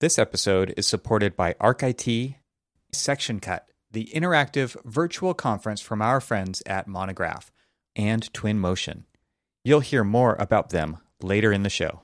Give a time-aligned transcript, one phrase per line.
[0.00, 2.36] This episode is supported by ArcIT
[2.90, 7.52] Section Cut, the interactive virtual conference from our friends at Monograph
[7.94, 9.02] and Twinmotion.
[9.62, 12.00] You'll hear more about them later in the show.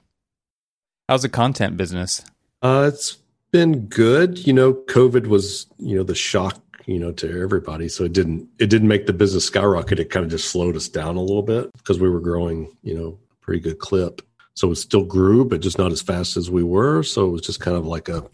[1.08, 2.22] How's the content business?
[2.60, 3.16] Uh, it's
[3.50, 4.46] been good.
[4.46, 7.88] You know, COVID was, you know, the shock, you know, to everybody.
[7.88, 9.98] So it didn't it didn't make the business skyrocket.
[9.98, 12.92] It kind of just slowed us down a little bit because we were growing, you
[12.92, 14.20] know, pretty good clip.
[14.56, 17.02] So it still grew, but just not as fast as we were.
[17.02, 18.28] So it was just kind of like a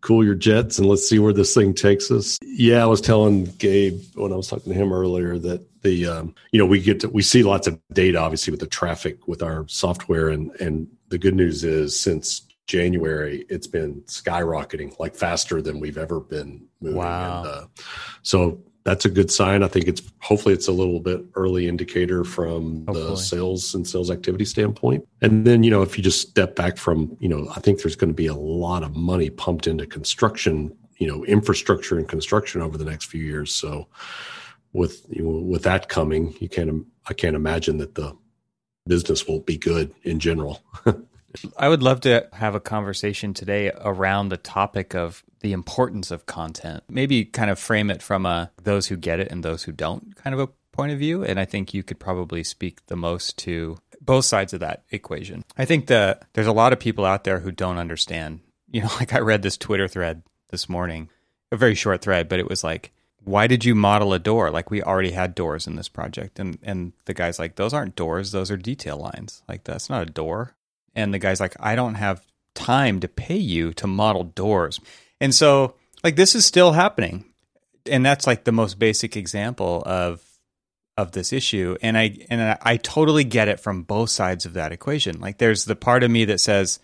[0.00, 2.38] cool your jets and let's see where this thing takes us.
[2.42, 6.34] Yeah, I was telling Gabe when I was talking to him earlier that the um,
[6.52, 9.42] you know we get to, we see lots of data obviously with the traffic with
[9.42, 15.62] our software and and the good news is since January it's been skyrocketing like faster
[15.62, 16.98] than we've ever been moving.
[16.98, 17.38] Wow.
[17.38, 17.66] And, uh,
[18.22, 19.62] so that's a good sign.
[19.62, 23.10] I think it's hopefully it's a little bit early indicator from Hopefully.
[23.10, 25.06] the sales and sales activity standpoint.
[25.22, 27.96] And then, you know, if you just step back from, you know, I think there's
[27.96, 32.60] going to be a lot of money pumped into construction, you know, infrastructure and construction
[32.60, 33.54] over the next few years.
[33.54, 33.88] So
[34.74, 38.14] with you know, with that coming, you can't I can't imagine that the
[38.86, 40.62] business won't be good in general.
[41.56, 46.26] I would love to have a conversation today around the topic of the importance of
[46.26, 46.84] content.
[46.88, 50.16] Maybe kind of frame it from a those who get it and those who don't
[50.16, 51.24] kind of a point of view.
[51.24, 55.44] And I think you could probably speak the most to both sides of that equation.
[55.56, 58.40] I think that there's a lot of people out there who don't understand.
[58.70, 61.08] You know, like I read this Twitter thread this morning,
[61.52, 64.50] a very short thread, but it was like, why did you model a door?
[64.50, 66.38] Like we already had doors in this project.
[66.38, 69.42] And and the guy's like, those aren't doors, those are detail lines.
[69.48, 70.54] Like that's not a door.
[70.94, 74.80] And the guy's like, I don't have time to pay you to model doors.
[75.20, 77.24] And so, like, this is still happening.
[77.90, 80.22] And that's like the most basic example of
[80.96, 81.76] of this issue.
[81.82, 85.20] And I and I, totally get it from both sides of that equation.
[85.20, 86.78] Like there's the part of me that says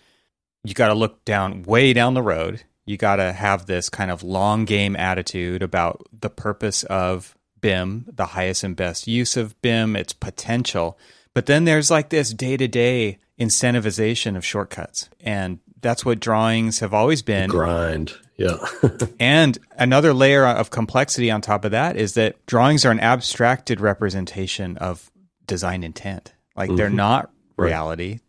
[0.65, 2.63] you got to look down way down the road.
[2.87, 8.07] You got to have this kind of long game attitude about the purpose of BIM,
[8.13, 10.99] the highest and best use of BIM, its potential.
[11.35, 15.09] But then there's like this day to day incentivization of shortcuts.
[15.21, 17.49] And that's what drawings have always been.
[17.51, 18.13] Grind.
[18.37, 18.57] Yeah.
[19.19, 23.81] And another layer of complexity on top of that is that drawings are an abstracted
[23.81, 25.11] representation of
[25.47, 26.33] design intent.
[26.57, 26.95] Like they're Mhm.
[26.95, 27.67] not Right.
[27.69, 28.21] reality.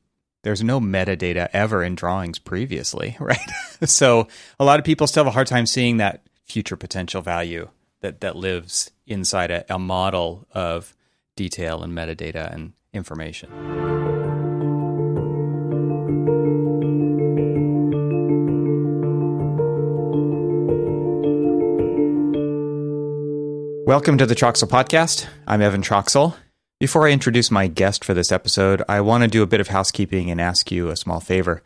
[0.44, 3.38] There's no metadata ever in drawings previously, right?
[3.86, 4.28] so
[4.60, 7.70] a lot of people still have a hard time seeing that future potential value
[8.02, 10.96] that, that lives inside a, a model of
[11.36, 14.01] detail and metadata and information.
[23.92, 25.28] Welcome to the Troxel Podcast.
[25.46, 26.34] I'm Evan Troxel.
[26.80, 29.68] Before I introduce my guest for this episode, I want to do a bit of
[29.68, 31.62] housekeeping and ask you a small favor.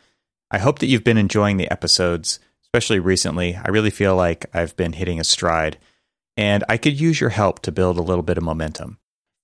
[0.49, 3.55] I hope that you've been enjoying the episodes, especially recently.
[3.55, 5.77] I really feel like I've been hitting a stride,
[6.35, 8.97] and I could use your help to build a little bit of momentum.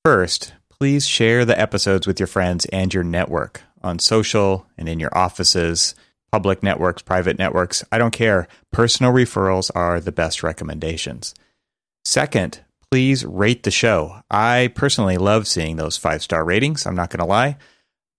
[0.03, 4.99] First, please share the episodes with your friends and your network on social and in
[4.99, 5.93] your offices,
[6.31, 7.83] public networks, private networks.
[7.91, 8.47] I don't care.
[8.71, 11.35] Personal referrals are the best recommendations.
[12.03, 14.21] Second, please rate the show.
[14.29, 16.85] I personally love seeing those five star ratings.
[16.85, 17.57] I'm not going to lie,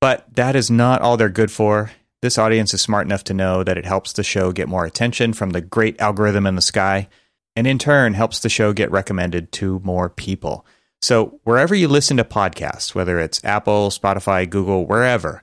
[0.00, 1.92] but that is not all they're good for.
[2.22, 5.32] This audience is smart enough to know that it helps the show get more attention
[5.32, 7.08] from the great algorithm in the sky,
[7.54, 10.64] and in turn helps the show get recommended to more people.
[11.02, 15.42] So, wherever you listen to podcasts, whether it's Apple, Spotify, Google, wherever,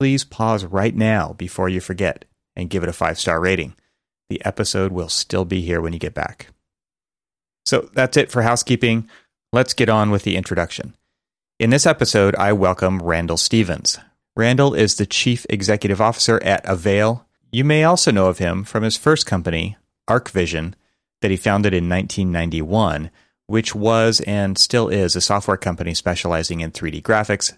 [0.00, 2.24] please pause right now before you forget
[2.56, 3.76] and give it a five star rating.
[4.30, 6.48] The episode will still be here when you get back.
[7.66, 9.08] So that's it for housekeeping.
[9.52, 10.94] Let's get on with the introduction.
[11.58, 13.98] In this episode, I welcome Randall Stevens.
[14.36, 17.26] Randall is the Chief Executive Officer at Avail.
[17.50, 19.76] You may also know of him from his first company,
[20.08, 20.74] ArchVision,
[21.22, 23.10] that he founded in 1991,
[23.48, 27.54] which was and still is a software company specializing in 3D graphics,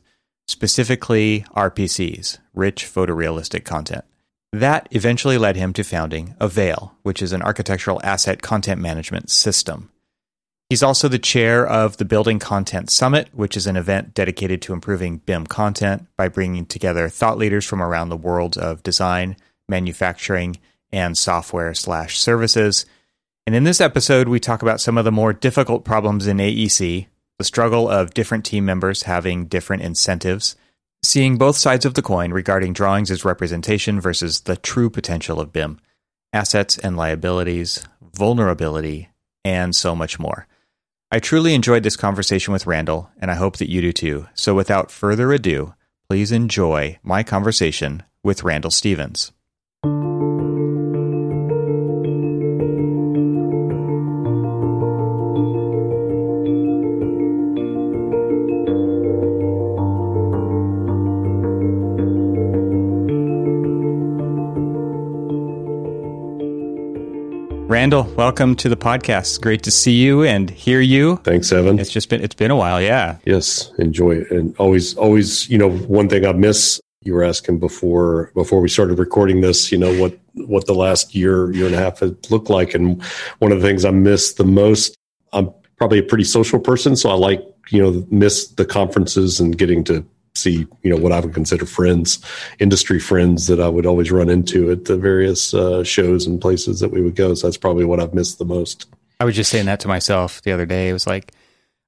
[0.46, 4.04] specifically RPCs, rich photorealistic content.
[4.52, 9.90] That eventually led him to founding Avail, which is an architectural asset content management system.
[10.68, 14.74] He's also the chair of the Building Content Summit, which is an event dedicated to
[14.74, 19.36] improving BIM content by bringing together thought leaders from around the world of design,
[19.66, 20.58] manufacturing,
[20.92, 22.84] and software slash services.
[23.46, 27.06] And in this episode, we talk about some of the more difficult problems in AEC,
[27.38, 30.54] the struggle of different team members having different incentives,
[31.02, 35.50] seeing both sides of the coin regarding drawings as representation versus the true potential of
[35.50, 35.80] BIM,
[36.34, 39.08] assets and liabilities, vulnerability,
[39.46, 40.46] and so much more.
[41.10, 44.26] I truly enjoyed this conversation with Randall, and I hope that you do too.
[44.34, 45.72] So without further ado,
[46.10, 49.32] please enjoy my conversation with Randall Stevens.
[67.78, 69.40] Randall, welcome to the podcast.
[69.40, 71.18] Great to see you and hear you.
[71.18, 71.78] Thanks, Evan.
[71.78, 73.18] It's just been it's been a while, yeah.
[73.24, 76.80] Yes, enjoy it, and always, always, you know, one thing I miss.
[77.04, 81.14] You were asking before before we started recording this, you know what what the last
[81.14, 83.00] year year and a half had looked like, and
[83.38, 84.96] one of the things I miss the most.
[85.32, 89.56] I'm probably a pretty social person, so I like you know miss the conferences and
[89.56, 90.04] getting to
[90.38, 92.24] see you know what I would consider friends,
[92.58, 96.80] industry friends that I would always run into at the various uh, shows and places
[96.80, 97.34] that we would go.
[97.34, 98.86] So that's probably what I've missed the most.
[99.20, 100.88] I was just saying that to myself the other day.
[100.88, 101.32] It was like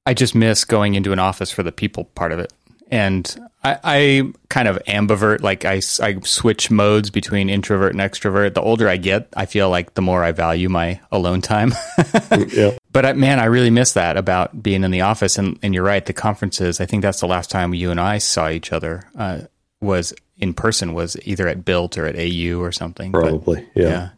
[0.06, 2.52] I just miss going into an office for the people part of it
[2.90, 8.54] and I, I, kind of ambivert like I, I switch modes between introvert and extrovert
[8.54, 11.72] the older i get i feel like the more i value my alone time
[12.48, 12.76] yeah.
[12.92, 15.84] But I, man i really miss that about being in the office and, and you're
[15.84, 19.08] right the conferences i think that's the last time you and i saw each other
[19.16, 19.42] uh,
[19.80, 23.88] was in person was either at BILT or at au or something probably but, yeah.
[23.88, 24.08] yeah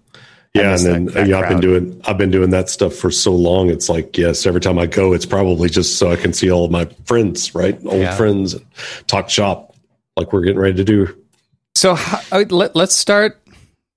[0.55, 3.11] yeah, and then that, that yeah, I've been doing I've been doing that stuff for
[3.11, 3.71] so long.
[3.71, 6.67] It's like yes, every time I go, it's probably just so I can see all
[6.67, 8.15] of my friends, right, old yeah.
[8.15, 8.57] friends,
[9.07, 9.75] talk shop
[10.15, 11.17] like we're getting ready to do.
[11.75, 13.41] So how, uh, let, us start.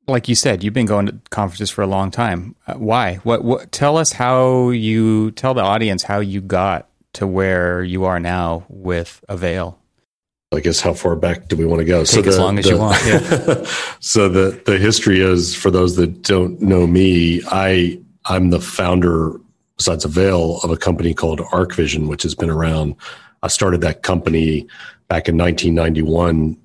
[0.08, 2.56] Like you said, you've been going to conferences for a long time.
[2.68, 3.16] Uh, why?
[3.24, 3.44] What?
[3.44, 3.72] What?
[3.72, 8.66] Tell us how you tell the audience how you got to where you are now
[8.70, 9.80] with Avail.
[10.54, 12.00] I guess how far back do we want to go?
[12.00, 13.06] Take so the, as long as the, you want.
[13.06, 13.66] Yeah.
[14.00, 19.40] so the the history is for those that don't know me, I I'm the founder
[19.78, 22.96] besides Avail of a company called ArchVision, which has been around.
[23.44, 24.68] I started that company
[25.08, 26.58] back in 1991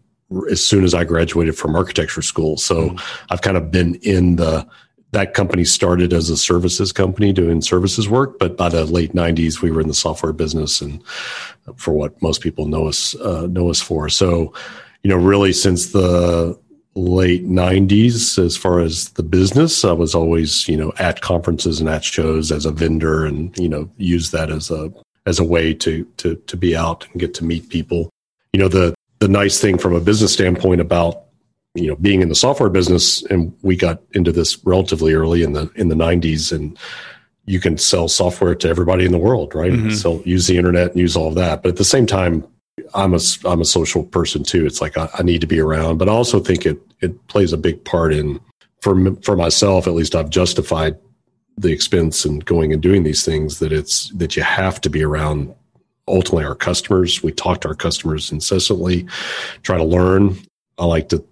[0.51, 2.57] as soon as I graduated from architecture school.
[2.57, 3.03] So mm.
[3.31, 4.67] I've kind of been in the
[5.13, 9.61] that company started as a services company doing services work, but by the late '90s,
[9.61, 11.05] we were in the software business, and
[11.77, 14.09] for what most people know us uh, know us for.
[14.09, 14.55] So,
[15.03, 16.59] you know, really since the
[16.95, 21.89] late 90s as far as the business i was always you know at conferences and
[21.89, 24.93] at shows as a vendor and you know use that as a
[25.25, 28.11] as a way to to to be out and get to meet people
[28.53, 31.25] you know the the nice thing from a business standpoint about
[31.75, 35.53] you know being in the software business and we got into this relatively early in
[35.53, 36.77] the in the 90s and
[37.45, 39.73] you can sell software to everybody in the world right?
[39.73, 39.91] Mm-hmm.
[39.91, 41.63] so use the internet and use all of that.
[41.63, 42.47] But at the same time
[42.95, 44.67] i'm a i'm a social person too.
[44.67, 45.99] It's like I, I need to be around.
[45.99, 48.41] But i also think it it plays a big part in
[48.81, 50.97] for for myself at least i've justified
[51.59, 55.05] the expense and going and doing these things that it's that you have to be
[55.05, 55.55] around
[56.11, 59.07] ultimately our customers we talk to our customers incessantly
[59.63, 60.37] try to learn
[60.79, 61.25] i like to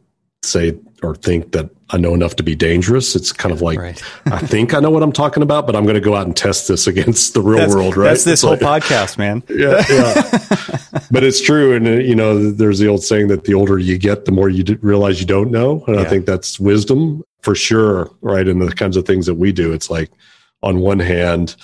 [0.42, 3.16] say or think that I know enough to be dangerous.
[3.16, 4.02] It's kind of like right.
[4.26, 6.36] I think I know what I'm talking about, but I'm going to go out and
[6.36, 7.96] test this against the real that's, world.
[7.96, 8.10] Right?
[8.10, 9.42] That's this it's whole like, podcast, man.
[9.48, 11.02] Yeah, yeah.
[11.10, 13.96] but it's true, and uh, you know, there's the old saying that the older you
[13.96, 16.02] get, the more you realize you don't know, and yeah.
[16.02, 18.10] I think that's wisdom for sure.
[18.20, 20.10] Right, and the kinds of things that we do, it's like
[20.62, 21.56] on one hand.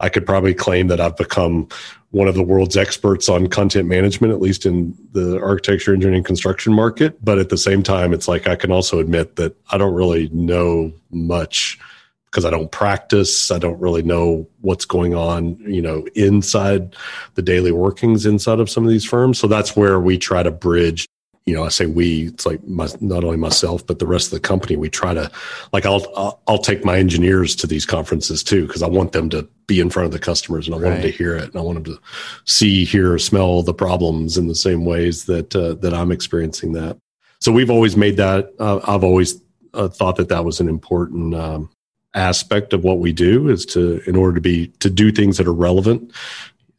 [0.00, 1.68] I could probably claim that I've become
[2.10, 6.72] one of the world's experts on content management, at least in the architecture, engineering, construction
[6.72, 7.22] market.
[7.22, 10.28] But at the same time, it's like I can also admit that I don't really
[10.30, 11.78] know much
[12.26, 13.50] because I don't practice.
[13.50, 16.94] I don't really know what's going on, you know, inside
[17.34, 19.38] the daily workings inside of some of these firms.
[19.38, 21.08] So that's where we try to bridge
[21.48, 24.32] you know, I say we, it's like my, not only myself, but the rest of
[24.32, 24.76] the company.
[24.76, 25.30] We try to,
[25.72, 29.30] like, I'll, I'll, I'll take my engineers to these conferences too, because I want them
[29.30, 31.56] to be in front of the customers and I want them to hear it and
[31.56, 32.00] I want them to
[32.44, 36.98] see, hear, smell the problems in the same ways that, uh, that I'm experiencing that.
[37.40, 39.40] So we've always made that, uh, I've always
[39.72, 41.70] uh, thought that that was an important, um,
[42.14, 45.46] aspect of what we do is to in order to be to do things that
[45.46, 46.10] are relevant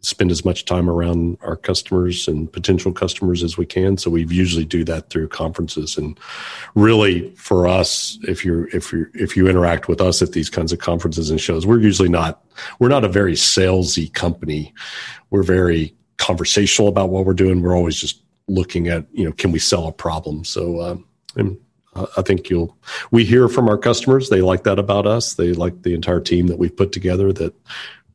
[0.02, 3.98] spend as much time around our customers and potential customers as we can.
[3.98, 5.98] So we usually do that through conferences.
[5.98, 6.18] And
[6.74, 10.72] really, for us, if you're if you if you interact with us at these kinds
[10.72, 12.44] of conferences and shows, we're usually not
[12.80, 14.74] we're not a very salesy company.
[15.32, 17.62] We're very conversational about what we're doing.
[17.62, 20.44] We're always just looking at you know can we sell a problem.
[20.44, 20.80] So.
[20.80, 20.98] Uh,
[21.36, 21.58] and
[21.96, 22.78] I think you'll.
[23.12, 25.34] We hear from our customers; they like that about us.
[25.34, 27.34] They like the entire team that we've put together.
[27.34, 27.54] That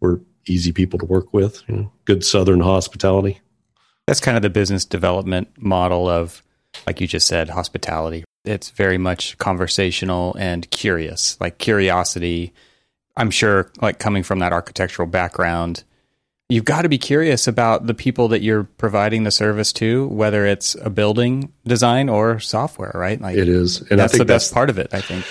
[0.01, 1.63] we're easy people to work with.
[1.69, 3.41] You know, good Southern hospitality.
[4.07, 6.43] That's kind of the business development model of,
[6.87, 8.25] like you just said, hospitality.
[8.45, 12.53] It's very much conversational and curious, like curiosity.
[13.17, 15.85] I'm sure, like coming from that architectural background,
[16.51, 20.45] you've got to be curious about the people that you're providing the service to, whether
[20.45, 23.21] it's a building design or software, right?
[23.21, 24.93] Like it is, and that's the best part of it.
[24.93, 25.25] I think.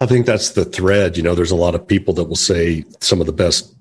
[0.00, 1.16] I think that's the thread.
[1.16, 3.74] You know, there's a lot of people that will say some of the best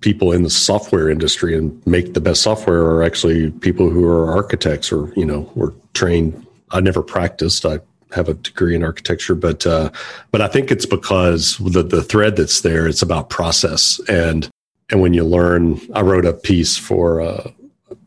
[0.00, 4.30] people in the software industry and make the best software are actually people who are
[4.30, 7.78] architects or you know were trained i never practiced i
[8.14, 9.90] have a degree in architecture, but uh,
[10.30, 12.86] but I think it's because the the thread that's there.
[12.86, 14.48] It's about process and
[14.90, 15.80] and when you learn.
[15.94, 17.20] I wrote a piece for.
[17.20, 17.50] Uh,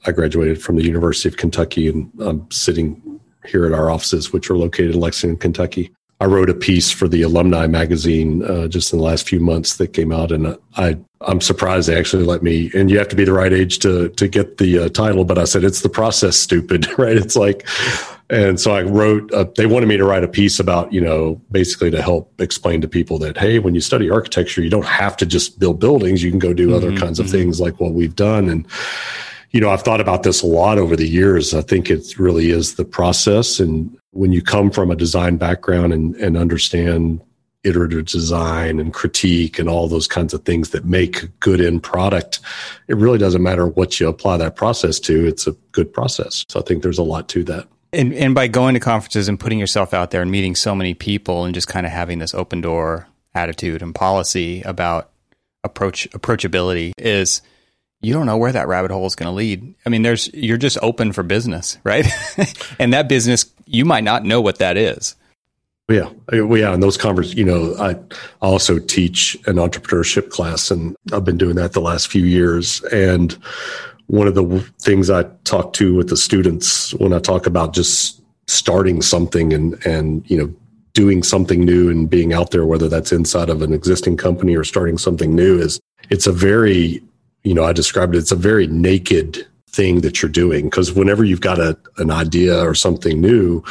[0.08, 4.52] I graduated from the University of Kentucky, and I'm sitting here at our offices, which
[4.52, 5.92] are located in Lexington, Kentucky.
[6.22, 9.76] I wrote a piece for the alumni magazine uh, just in the last few months
[9.78, 12.72] that came out, and I I'm surprised they actually let me.
[12.74, 15.38] And you have to be the right age to to get the uh, title, but
[15.38, 17.18] I said it's the process, stupid, right?
[17.18, 17.68] It's like,
[18.30, 19.32] and so I wrote.
[19.34, 22.80] Uh, they wanted me to write a piece about you know basically to help explain
[22.82, 26.24] to people that hey, when you study architecture, you don't have to just build buildings.
[26.24, 27.38] You can go do mm-hmm, other kinds of mm-hmm.
[27.38, 28.66] things like what we've done, and
[29.56, 31.54] you know, I've thought about this a lot over the years.
[31.54, 33.58] I think it really is the process.
[33.58, 37.22] And when you come from a design background and, and understand
[37.64, 42.42] iterative design and critique and all those kinds of things that make good end product,
[42.90, 45.26] it really doesn't matter what you apply that process to.
[45.26, 46.44] It's a good process.
[46.50, 47.66] So I think there's a lot to that.
[47.94, 50.94] And, and by going to conferences and putting yourself out there and meeting so many
[50.94, 55.12] people and just kind of having this open door attitude and policy about
[55.64, 57.42] approach approachability is–
[58.06, 59.74] you don't know where that rabbit hole is going to lead.
[59.84, 62.06] I mean, there's you're just open for business, right?
[62.80, 65.16] and that business, you might not know what that is.
[65.90, 67.38] Yeah, well, yeah, and those conversations.
[67.38, 67.96] You know, I
[68.42, 72.82] also teach an entrepreneurship class, and I've been doing that the last few years.
[72.86, 73.34] And
[74.06, 78.22] one of the things I talk to with the students when I talk about just
[78.48, 80.54] starting something and and you know
[80.94, 84.64] doing something new and being out there, whether that's inside of an existing company or
[84.64, 87.02] starting something new, is it's a very
[87.46, 91.26] you know, I described it, it's a very naked thing that you're doing because whenever
[91.26, 93.62] you've got a, an idea or something new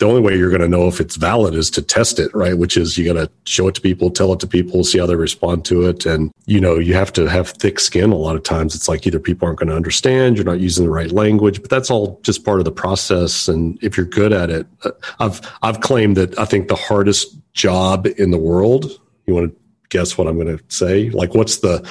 [0.00, 2.58] the only way you're going to know if it's valid is to test it right?
[2.58, 5.06] Which is you got to show it to people tell it to people see how
[5.06, 6.06] they respond to it.
[6.06, 8.74] And you know you have to have thick skin a lot of times.
[8.74, 11.70] It's like either people aren't going to understand you're not using the right language but
[11.70, 13.46] that's all just part of the process.
[13.46, 14.90] And if you're good at it uh,
[15.20, 19.60] i've i've claimed that i think the hardest job in the world you want to
[19.90, 21.10] guess what i'm going to say?
[21.10, 21.88] Like what's the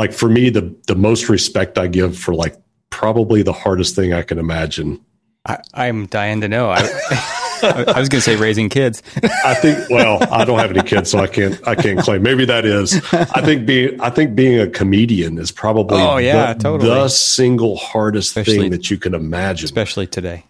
[0.00, 2.56] like for me, the the most respect I give for like
[2.88, 4.98] probably the hardest thing I can imagine.
[5.44, 6.70] I, am dying to know.
[6.70, 6.80] I,
[7.62, 9.02] I was going to say raising kids.
[9.44, 9.90] I think.
[9.90, 11.60] Well, I don't have any kids, so I can't.
[11.68, 12.22] I can't claim.
[12.22, 12.94] Maybe that is.
[13.12, 14.00] I think being.
[14.00, 16.00] I think being a comedian is probably.
[16.00, 16.88] Oh yeah, the, totally.
[16.88, 20.46] The single hardest especially, thing that you can imagine, especially today.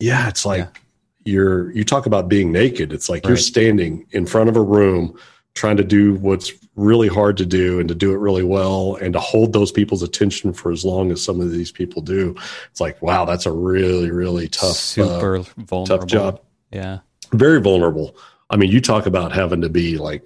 [0.00, 0.82] Yeah, it's like yeah.
[1.24, 1.70] you're.
[1.70, 2.92] You talk about being naked.
[2.92, 3.28] It's like right.
[3.28, 5.16] you're standing in front of a room
[5.54, 9.12] trying to do what's really hard to do and to do it really well and
[9.12, 12.34] to hold those people's attention for as long as some of these people do.
[12.70, 15.84] It's like, wow, that's a really, really tough, uh, super uh, vulnerable.
[15.86, 16.40] tough job.
[16.70, 17.00] Yeah.
[17.32, 18.16] Very vulnerable.
[18.50, 20.22] I mean, you talk about having to be like,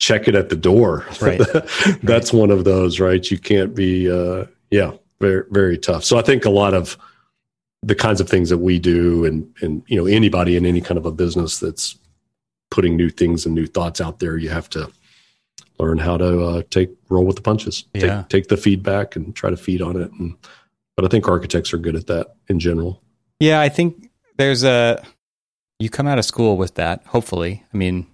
[0.00, 1.06] check it at the door.
[1.20, 1.38] Right.
[2.02, 2.40] that's right.
[2.40, 3.30] one of those, right?
[3.30, 6.04] You can't be, uh, yeah, very, very tough.
[6.04, 6.96] So I think a lot of
[7.82, 10.96] the kinds of things that we do and, and, you know, anybody in any kind
[10.96, 11.98] of a business that's
[12.74, 14.90] putting new things and new thoughts out there, you have to,
[15.78, 17.84] learn how to uh, take roll with the punches.
[17.94, 18.22] Yeah.
[18.22, 20.10] Take, take the feedback and try to feed on it.
[20.12, 20.36] And,
[20.96, 23.02] but I think architects are good at that in general.
[23.40, 25.04] Yeah, I think there's a
[25.80, 27.04] you come out of school with that.
[27.06, 28.06] Hopefully, I mean,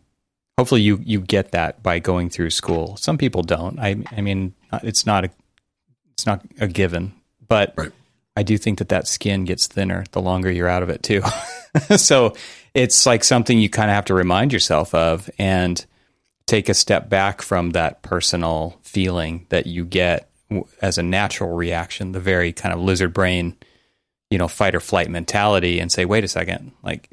[0.56, 2.96] hopefully you you get that by going through school.
[2.96, 3.78] Some people don't.
[3.78, 5.30] I I mean, it's not a
[6.12, 7.12] it's not a given,
[7.46, 7.92] but right.
[8.36, 11.22] I do think that that skin gets thinner the longer you're out of it too.
[11.96, 12.34] so
[12.74, 15.84] it's like something you kind of have to remind yourself of and
[16.46, 20.30] take a step back from that personal feeling that you get
[20.82, 23.56] as a natural reaction, the very kind of lizard brain,
[24.30, 27.10] you know, fight or flight mentality and say, wait a second, like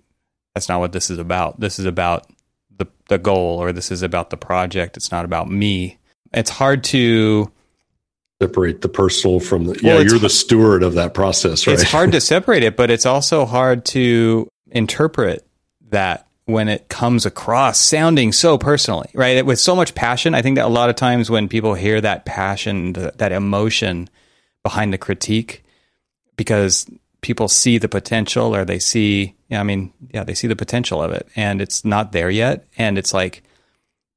[0.53, 1.59] that's not what this is about.
[1.59, 2.27] This is about
[2.75, 4.97] the the goal or this is about the project.
[4.97, 5.99] It's not about me.
[6.33, 7.51] It's hard to
[8.41, 11.73] separate the personal from the yeah, well, you're the steward of that process, right?
[11.73, 15.47] It's hard to separate it, but it's also hard to interpret
[15.89, 19.45] that when it comes across sounding so personally, right?
[19.45, 20.33] With so much passion.
[20.33, 24.09] I think that a lot of times when people hear that passion, that emotion
[24.63, 25.63] behind the critique,
[26.37, 26.85] because
[27.21, 31.01] people see the potential or they see, yeah, I mean, yeah, they see the potential
[31.01, 32.65] of it and it's not there yet.
[32.77, 33.43] And it's like,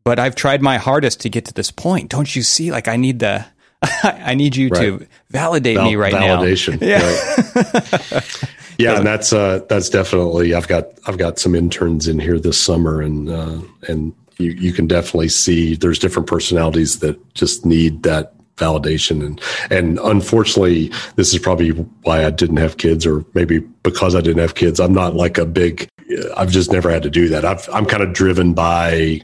[0.05, 2.11] but I've tried my hardest to get to this point.
[2.11, 2.71] Don't you see?
[2.71, 3.45] Like, I need the,
[4.03, 4.81] I need you right.
[4.81, 6.81] to validate Val- me right validation.
[6.81, 6.87] now.
[6.91, 8.13] Yeah.
[8.13, 8.51] Right.
[8.79, 10.55] yeah, and that's uh, that's definitely.
[10.55, 14.73] I've got I've got some interns in here this summer, and uh, and you you
[14.73, 21.33] can definitely see there's different personalities that just need that validation and and unfortunately this
[21.33, 21.71] is probably
[22.03, 25.39] why I didn't have kids or maybe because I didn't have kids I'm not like
[25.39, 25.89] a big
[26.37, 29.23] I've just never had to do that I've, I'm kind of driven by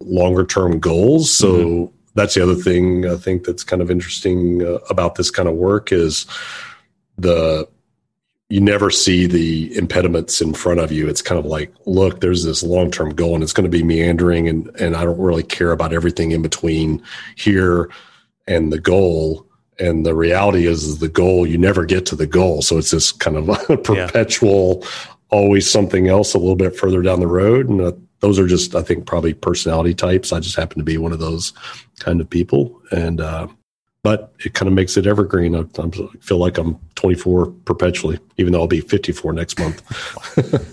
[0.00, 1.96] longer term goals so mm-hmm.
[2.14, 5.54] That's the other thing I think that's kind of interesting uh, about this kind of
[5.54, 6.26] work is
[7.18, 7.68] the
[8.52, 11.08] you never see the impediments in front of you.
[11.08, 13.82] It's kind of like, look, there's this long term goal and it's going to be
[13.82, 17.02] meandering and, and I don't really care about everything in between
[17.34, 17.90] here
[18.46, 19.46] and the goal.
[19.78, 22.60] And the reality is, is the goal, you never get to the goal.
[22.60, 23.46] So it's this kind of
[23.84, 24.88] perpetual, yeah.
[25.30, 27.70] always something else a little bit further down the road.
[27.70, 30.30] And uh, those are just, I think, probably personality types.
[30.30, 31.54] I just happen to be one of those
[32.02, 32.82] kind of people.
[32.90, 33.48] And, uh,
[34.02, 35.54] but it kind of makes it evergreen.
[35.54, 35.90] I, I,
[36.20, 39.80] feel like I'm 24 perpetually, even though I'll be 54 next month.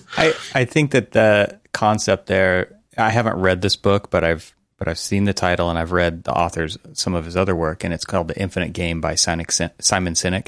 [0.17, 2.75] I I think that the concept there.
[2.97, 6.23] I haven't read this book, but I've but I've seen the title and I've read
[6.23, 9.45] the author's some of his other work, and it's called The Infinite Game by Simon
[9.45, 10.47] Sinek.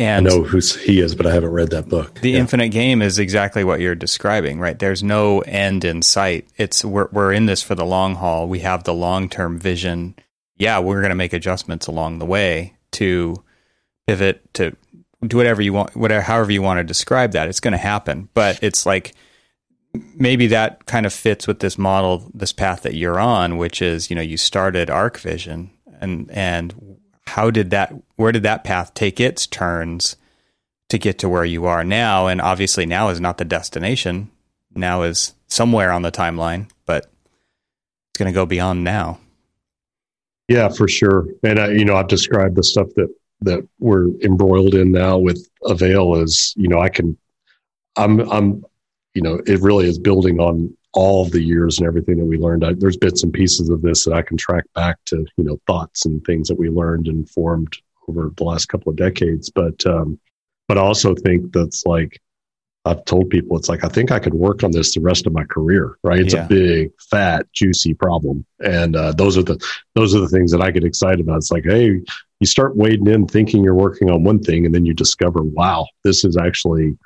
[0.00, 2.20] And I know who he is, but I haven't read that book.
[2.20, 2.38] The yeah.
[2.38, 4.78] Infinite Game is exactly what you're describing, right?
[4.78, 6.48] There's no end in sight.
[6.56, 8.48] It's we're we're in this for the long haul.
[8.48, 10.14] We have the long term vision
[10.60, 13.42] yeah, we're going to make adjustments along the way to
[14.06, 14.76] pivot to
[15.26, 17.48] do whatever you want, whatever, however you want to describe that.
[17.48, 19.14] It's going to happen, but it's like
[20.14, 24.10] maybe that kind of fits with this model, this path that you're on, which is,
[24.10, 26.98] you know, you started ArchVision and, and
[27.30, 30.16] how did that, where did that path take its turns
[30.88, 32.26] to get to where you are now?
[32.26, 34.30] And obviously now is not the destination.
[34.74, 39.20] Now is somewhere on the timeline, but it's going to go beyond now.
[40.48, 41.28] Yeah, for sure.
[41.44, 45.48] And I, you know, I've described the stuff that that we're embroiled in now with
[45.64, 47.16] Avail is you know, I can,
[47.96, 48.64] I'm, I'm,
[49.14, 52.64] you know, it really is building on all the years and everything that we learned.
[52.64, 55.60] I, there's bits and pieces of this that I can track back to, you know,
[55.66, 57.76] thoughts and things that we learned and formed
[58.08, 59.50] over the last couple of decades.
[59.50, 60.18] But, um,
[60.66, 62.20] but I also think that's like
[62.86, 65.32] I've told people it's like I think I could work on this the rest of
[65.32, 65.98] my career.
[66.02, 66.20] Right?
[66.20, 66.46] It's yeah.
[66.46, 69.62] a big, fat, juicy problem, and uh, those are the
[69.94, 71.36] those are the things that I get excited about.
[71.38, 72.00] It's like, hey,
[72.40, 75.86] you start wading in thinking you're working on one thing, and then you discover, wow,
[76.04, 76.96] this is actually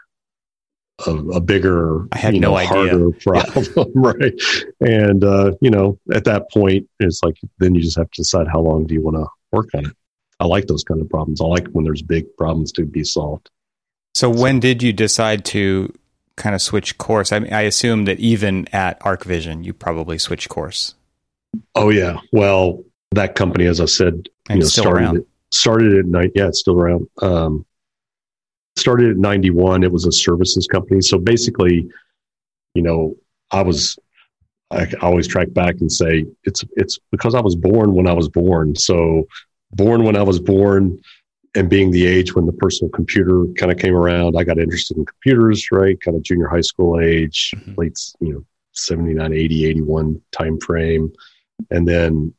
[1.06, 3.84] a, a bigger, I had you know, no harder problem, yeah.
[3.94, 4.34] right?
[4.80, 8.46] And uh, you know, at that point, it's like then you just have to decide
[8.48, 9.96] how long do you want to work on it.
[10.40, 11.40] I like those kind of problems.
[11.40, 13.50] I like when there's big problems to be solved.
[14.14, 15.92] So when did you decide to
[16.36, 17.32] kind of switch course?
[17.32, 20.94] I mean, I assume that even at ArchVision, you probably switched course.
[21.74, 22.18] Oh yeah.
[22.32, 25.16] Well, that company, as I said, and you know, started around.
[25.18, 26.32] It, started at night.
[26.34, 27.08] Yeah, it's still around.
[27.22, 27.64] Um,
[28.76, 29.84] started at 91.
[29.84, 31.00] It was a services company.
[31.00, 31.88] So basically,
[32.74, 33.16] you know,
[33.50, 33.98] I was,
[34.70, 38.28] I always track back and say it's, it's because I was born when I was
[38.28, 38.74] born.
[38.74, 39.26] So
[39.72, 41.00] born when I was born,
[41.54, 44.96] and being the age when the personal computer kind of came around, I got interested
[44.96, 46.00] in computers, right?
[46.00, 47.74] Kind of junior high school age, mm-hmm.
[47.76, 51.12] late, you know, 79, 80, 81 time frame.
[51.70, 52.34] And then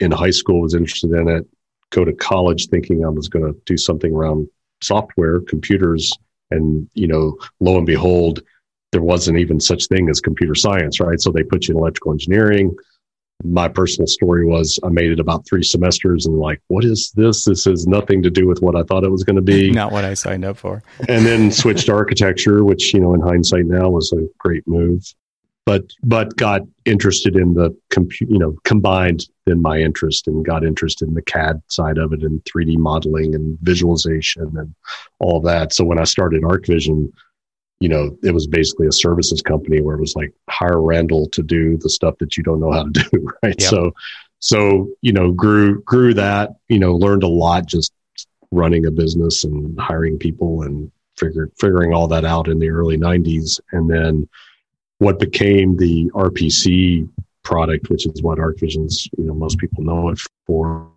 [0.00, 1.46] in high school was interested in it,
[1.90, 4.48] go to college thinking I was going to do something around
[4.82, 6.12] software, computers.
[6.50, 8.42] And, you know, lo and behold,
[8.92, 11.20] there wasn't even such thing as computer science, right?
[11.20, 12.74] So they put you in electrical engineering
[13.44, 17.44] my personal story was I made it about three semesters and like, what is this?
[17.44, 19.70] This has nothing to do with what I thought it was going to be.
[19.72, 20.82] Not what I signed up for.
[21.08, 25.02] and then switched to architecture, which, you know, in hindsight now was a great move.
[25.66, 30.64] But, but got interested in the compute, you know, combined then my interest and got
[30.64, 34.74] interested in the CAD side of it and 3D modeling and visualization and
[35.18, 35.72] all that.
[35.72, 37.12] So when I started ArchVision,
[37.80, 41.42] you know, it was basically a services company where it was like hire Randall to
[41.42, 43.60] do the stuff that you don't know how to do, right?
[43.60, 43.70] Yep.
[43.70, 43.94] So,
[44.38, 47.92] so you know, grew grew that, you know, learned a lot just
[48.52, 52.96] running a business and hiring people and figured figuring all that out in the early
[52.96, 54.28] '90s, and then
[55.00, 57.08] what became the RPC
[57.42, 60.90] product, which is what ArchVision's, you know, most people know it for.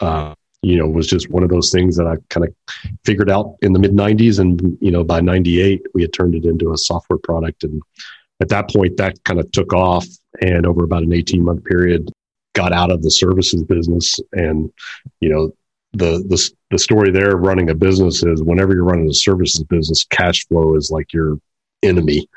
[0.00, 2.54] Uh, you know, was just one of those things that I kind of
[3.04, 4.40] figured out in the mid 90s.
[4.40, 7.64] And, you know, by 98, we had turned it into a software product.
[7.64, 7.80] And
[8.40, 10.06] at that point, that kind of took off.
[10.42, 12.10] And over about an 18 month period,
[12.54, 14.18] got out of the services business.
[14.32, 14.70] And,
[15.20, 15.52] you know,
[15.92, 20.04] the, the, the story there running a business is whenever you're running a services business,
[20.04, 21.38] cash flow is like your
[21.82, 22.28] enemy.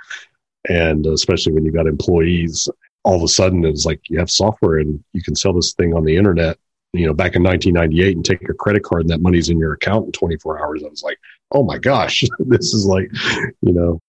[0.68, 2.68] And especially when you've got employees,
[3.04, 5.94] all of a sudden it's like you have software and you can sell this thing
[5.94, 6.58] on the internet
[6.94, 9.74] you know, back in 1998 and take your credit card and that money's in your
[9.74, 10.84] account in 24 hours.
[10.84, 11.20] I was like,
[11.52, 13.10] oh my gosh, this is like,
[13.62, 14.00] you know,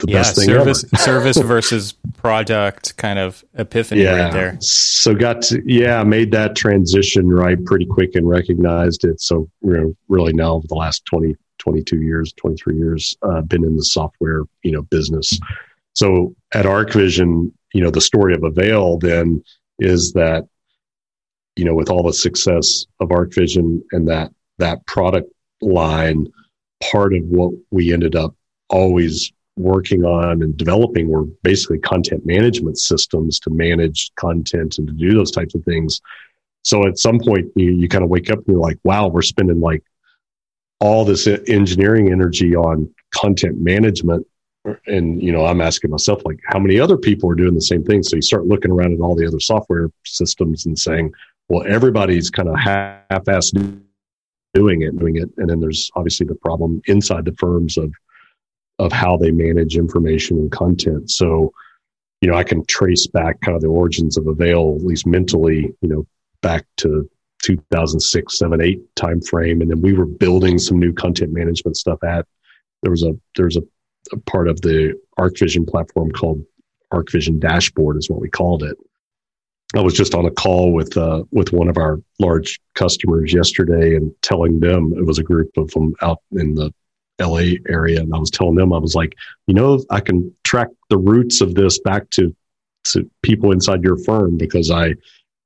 [0.00, 1.02] the yeah, best thing service, ever.
[1.02, 4.24] service versus product kind of epiphany yeah.
[4.24, 4.58] right there.
[4.60, 9.22] So got to, yeah, made that transition right pretty quick and recognized it.
[9.22, 13.64] So, you know, really now over the last 20, 22 years, 23 years, uh, been
[13.64, 15.40] in the software, you know, business.
[15.96, 19.42] So at ArchVision, you know, the story of Avail then
[19.78, 20.46] is that
[21.56, 25.30] you know, with all the success of ArchVision and that that product
[25.60, 26.26] line,
[26.90, 28.34] part of what we ended up
[28.68, 34.92] always working on and developing were basically content management systems to manage content and to
[34.92, 36.02] do those types of things.
[36.62, 39.22] So at some point, you, you kind of wake up and you're like, wow, we're
[39.22, 39.82] spending like
[40.78, 44.26] all this engineering energy on content management.
[44.86, 47.84] And, you know, I'm asking myself, like, how many other people are doing the same
[47.84, 48.02] thing?
[48.02, 51.12] So you start looking around at all the other software systems and saying,
[51.48, 53.80] well, everybody's kind of half-assed
[54.54, 55.28] doing it, doing it.
[55.36, 57.92] And then there's obviously the problem inside the firms of,
[58.78, 61.10] of how they manage information and content.
[61.10, 61.52] So,
[62.20, 65.74] you know, I can trace back kind of the origins of Avail, at least mentally,
[65.80, 66.06] you know,
[66.42, 67.08] back to
[67.42, 69.60] 2006, 7, 8 time frame.
[69.60, 72.26] And then we were building some new content management stuff at,
[72.82, 73.62] there was a, there's a,
[74.12, 76.44] a part of the ArchVision platform called
[76.92, 78.76] ArchVision Dashboard is what we called it.
[79.74, 83.96] I was just on a call with uh, with one of our large customers yesterday
[83.96, 86.72] and telling them it was a group of them out in the
[87.20, 89.14] LA area, and I was telling them I was like,
[89.46, 92.34] you know, I can track the roots of this back to
[92.84, 94.94] to people inside your firm because I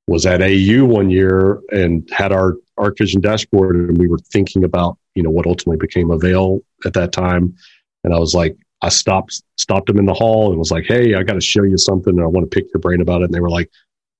[0.07, 4.97] was at AU one year and had our ArchVision dashboard, and we were thinking about
[5.15, 7.55] you know what ultimately became Avail at that time,
[8.03, 11.15] and I was like, I stopped stopped them in the hall and was like, hey,
[11.15, 13.25] I got to show you something, and I want to pick your brain about it,
[13.25, 13.69] and they were like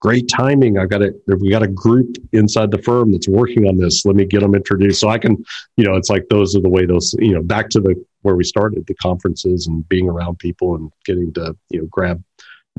[0.01, 0.77] great timing.
[0.77, 1.15] I've got it.
[1.27, 4.03] we got a group inside the firm that's working on this.
[4.03, 5.43] Let me get them introduced so I can,
[5.77, 8.35] you know, it's like those are the way those, you know, back to the where
[8.35, 12.23] we started the conferences and being around people and getting to, you know, grab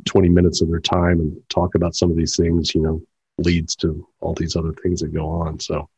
[0.05, 3.01] 20 minutes of their time and talk about some of these things, you know,
[3.38, 5.59] leads to all these other things that go on.
[5.59, 5.88] So,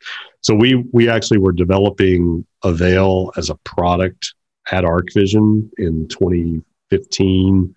[0.40, 4.34] so we, we actually were developing Avail as a product
[4.70, 7.74] at ArchVision in 2015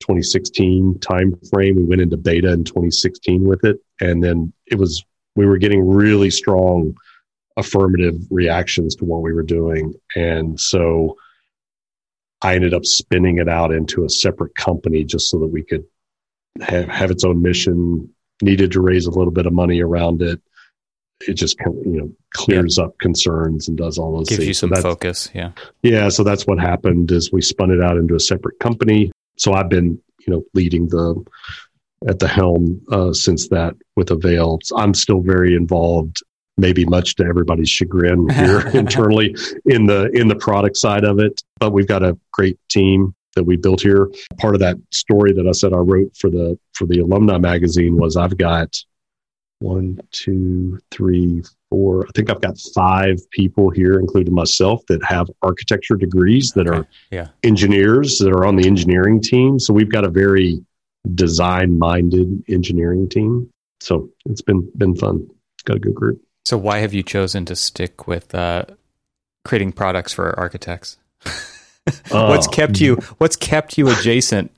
[0.00, 1.76] 2016 time frame.
[1.76, 5.04] We went into beta in 2016 with it, and then it was
[5.36, 6.94] we were getting really strong
[7.56, 11.16] affirmative reactions to what we were doing, and so
[12.42, 15.84] I ended up spinning it out into a separate company just so that we could
[16.60, 18.12] have, have its own mission.
[18.42, 20.40] Needed to raise a little bit of money around it.
[21.28, 24.48] It just you know clears up concerns and does all those gives things.
[24.48, 25.30] you some so focus.
[25.34, 26.08] Yeah, yeah.
[26.08, 27.10] So that's what happened.
[27.10, 30.88] Is we spun it out into a separate company so I've been, you know, leading
[30.88, 31.22] the
[32.08, 34.58] at the helm uh, since that with Avail.
[34.76, 36.22] I'm still very involved,
[36.56, 41.42] maybe much to everybody's chagrin here internally in the in the product side of it.
[41.58, 44.10] But we've got a great team that we built here.
[44.38, 47.96] Part of that story that I said I wrote for the for the alumni magazine
[47.96, 48.76] was I've got
[49.62, 52.06] one, two, three, four.
[52.06, 56.78] I think I've got five people here, including myself, that have architecture degrees that okay.
[56.78, 57.28] are yeah.
[57.42, 59.58] engineers that are on the engineering team.
[59.58, 60.64] So we've got a very
[61.14, 63.50] design minded engineering team.
[63.80, 65.28] So it's been been fun.
[65.64, 66.22] Got a good group.
[66.44, 68.64] So why have you chosen to stick with uh,
[69.44, 70.98] creating products for architects?
[72.10, 74.50] what's uh, kept you What's kept you adjacent?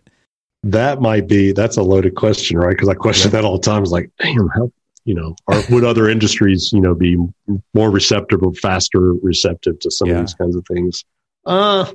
[0.63, 2.71] That might be that's a loaded question, right?
[2.71, 3.41] Because I question yeah.
[3.41, 3.83] that all the time.
[3.83, 4.71] It's like, damn, how
[5.05, 7.17] you know, or would other industries, you know, be
[7.75, 10.15] more receptive or faster receptive to some yeah.
[10.15, 11.05] of these kinds of things?
[11.45, 11.91] Uh,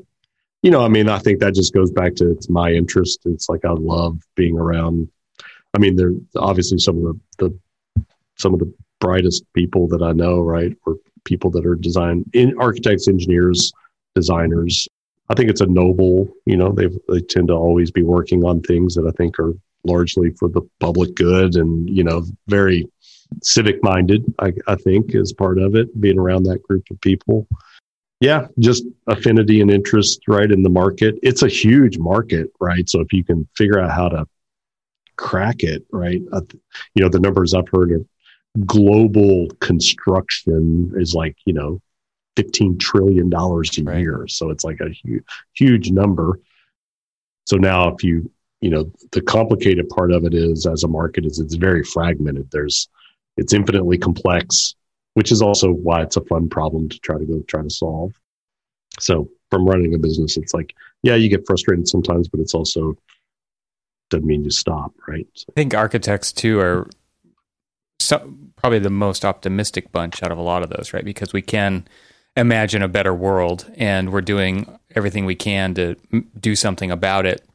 [0.62, 3.22] you know, I mean, I think that just goes back to it's my interest.
[3.26, 5.10] It's like I love being around.
[5.74, 8.06] I mean, there obviously some of the, the
[8.38, 12.58] some of the brightest people that I know, right, or people that are design in
[12.60, 13.72] architects, engineers,
[14.16, 14.88] designers.
[15.30, 18.62] I think it's a noble, you know, they they tend to always be working on
[18.62, 19.54] things that I think are
[19.86, 22.88] largely for the public good and you know very
[23.42, 27.48] civic minded, I, I think, is part of it, being around that group of people.
[28.20, 31.16] Yeah, just affinity and interest, right, in the market.
[31.24, 32.90] It's a huge market, right?
[32.90, 34.28] So if you can figure out how to
[35.16, 36.42] crack it, right, uh,
[36.96, 38.06] you know, the numbers I've heard of
[38.66, 41.82] global construction is like, you know,
[42.36, 43.48] $15 trillion a
[43.84, 44.00] right.
[44.00, 44.26] year.
[44.28, 46.40] So it's like a huge, huge number.
[47.46, 51.26] So now if you, you know, the complicated part of it is as a market
[51.26, 52.50] is it's very fragmented.
[52.52, 52.90] There's
[53.40, 54.76] it's infinitely complex,
[55.14, 58.14] which is also why it's a fun problem to try to go try to solve.
[59.00, 62.96] So from running a business, it's like, yeah, you get frustrated sometimes, but it's also
[64.10, 65.28] doesn't mean you stop, right?
[65.36, 65.46] So.
[65.50, 66.90] I think architects too are
[68.00, 71.06] so, probably the most optimistic bunch out of a lot of those, right?
[71.06, 71.88] Because we can
[72.36, 75.96] imagine a better world and we're doing everything we can to
[76.40, 77.46] do something about it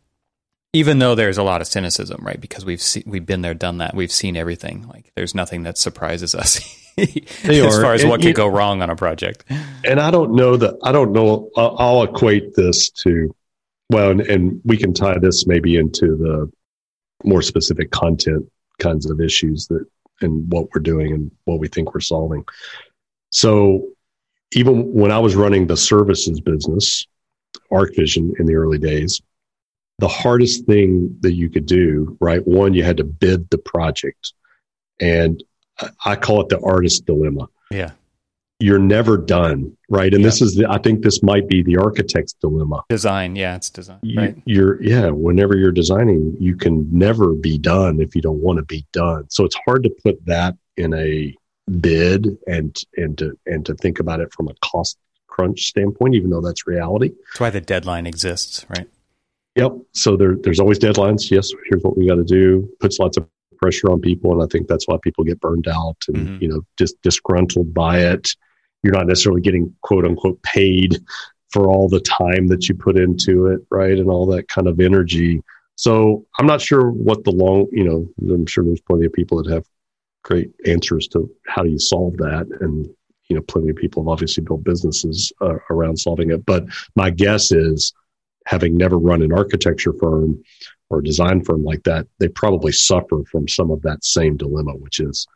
[0.75, 2.41] even though there's a lot of cynicism, right?
[2.41, 3.95] Because we've see, we've been there, done that.
[3.95, 4.87] We've seen everything.
[4.89, 6.61] Like there's nothing that surprises us
[6.99, 9.45] as far as what could go wrong on a project.
[9.85, 11.51] And I don't know that I don't know.
[11.57, 13.35] I'll, I'll equate this to
[13.91, 16.51] well, and, and, we can tie this maybe into the
[17.23, 19.85] more specific content kinds of issues that
[20.21, 22.45] and what we're doing and what we think we're solving.
[23.31, 23.89] So
[24.53, 27.07] even when I was running the services business,
[27.71, 29.21] ArchVision in the early days,
[29.99, 32.47] the hardest thing that you could do, right?
[32.47, 34.33] One, you had to bid the project.
[35.01, 35.43] And
[36.05, 37.49] I call it the artist dilemma.
[37.71, 37.93] Yeah.
[38.61, 40.13] You're never done, right?
[40.13, 40.29] And yeah.
[40.29, 42.83] this is the, I think this might be the architect's dilemma.
[42.89, 43.99] Design, yeah, it's design.
[44.03, 44.43] You, right.
[44.47, 48.65] You're, yeah, whenever you're designing, you can never be done if you don't want to
[48.65, 49.29] be done.
[49.31, 51.35] So it's hard to put that in a
[51.81, 56.31] bid and and to and to think about it from a cost crunch standpoint, even
[56.31, 57.09] though that's reality.
[57.09, 58.89] That's why the deadline exists, right?
[59.57, 59.73] Yep.
[59.93, 61.31] So there, there's always deadlines.
[61.31, 62.69] Yes, here's what we got to do.
[62.81, 65.97] Puts lots of pressure on people, and I think that's why people get burned out
[66.09, 66.43] and mm-hmm.
[66.43, 68.29] you know just disgruntled by it.
[68.83, 70.99] You're not necessarily getting quote unquote paid
[71.51, 74.81] for all the time that you put into it, right, and all that kind of
[74.81, 75.41] energy.
[75.77, 79.43] So I'm not sure what the long, you know, I'm sure there's plenty of people
[79.43, 79.65] that have
[80.23, 82.89] great answers to how do you solve that, and
[83.29, 86.45] you know, plenty of people have obviously built businesses uh, around solving it.
[86.45, 87.95] But my guess is
[88.47, 90.43] having never run an architecture firm
[90.91, 95.01] or design firm like that, they probably suffer from some of that same dilemma, which
[95.01, 95.27] is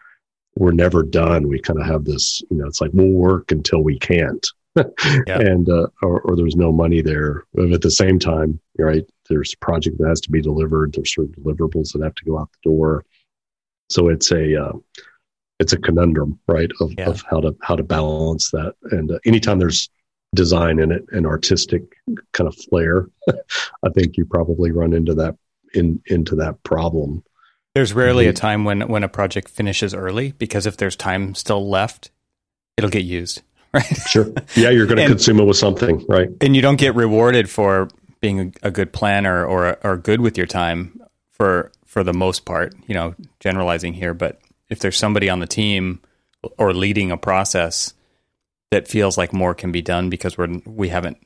[0.57, 1.49] we're never done.
[1.49, 4.47] We kind of have this, you know, it's like we'll work until we can't.
[4.77, 4.85] yeah.
[5.27, 7.45] and uh, or, or, there's no money there.
[7.55, 9.05] But at the same time, right?
[9.29, 10.93] There's a project that has to be delivered.
[10.93, 13.05] There's certain deliverables that have to go out the door.
[13.89, 14.73] So it's a uh,
[15.59, 16.71] it's a conundrum, right?
[16.81, 17.09] Of, yeah.
[17.09, 18.75] of how to how to balance that.
[18.93, 19.89] And uh, anytime there's
[20.35, 21.97] design in it and artistic
[22.33, 25.37] kind of flair, I think you probably run into that
[25.75, 27.25] in into that problem.
[27.75, 31.69] There's rarely a time when when a project finishes early because if there's time still
[31.69, 32.11] left,
[32.77, 33.85] it'll get used, right?
[33.85, 34.33] Sure.
[34.55, 36.29] Yeah, you're going to consume it with something, right?
[36.41, 37.89] And you don't get rewarded for
[38.21, 42.45] being a, a good planner or or good with your time for for the most
[42.45, 42.75] part.
[42.87, 46.01] You know, generalizing here, but if there's somebody on the team
[46.57, 47.95] or leading a process
[48.71, 51.19] that feels like more can be done because we're we haven't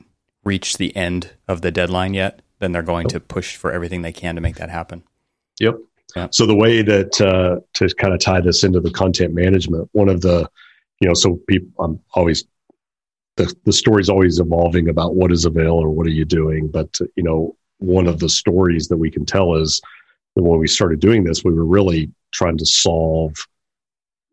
[0.43, 4.11] reached the end of the deadline yet, then they're going to push for everything they
[4.11, 5.03] can to make that happen.
[5.59, 5.77] Yep.
[6.15, 6.27] Yeah.
[6.31, 10.09] So the way that uh, to kind of tie this into the content management, one
[10.09, 10.49] of the,
[10.99, 12.45] you know, so people, I'm always
[13.35, 16.99] the the story's always evolving about what is avail or what are you doing, but
[17.15, 19.81] you know, one of the stories that we can tell is
[20.35, 23.33] that when we started doing this, we were really trying to solve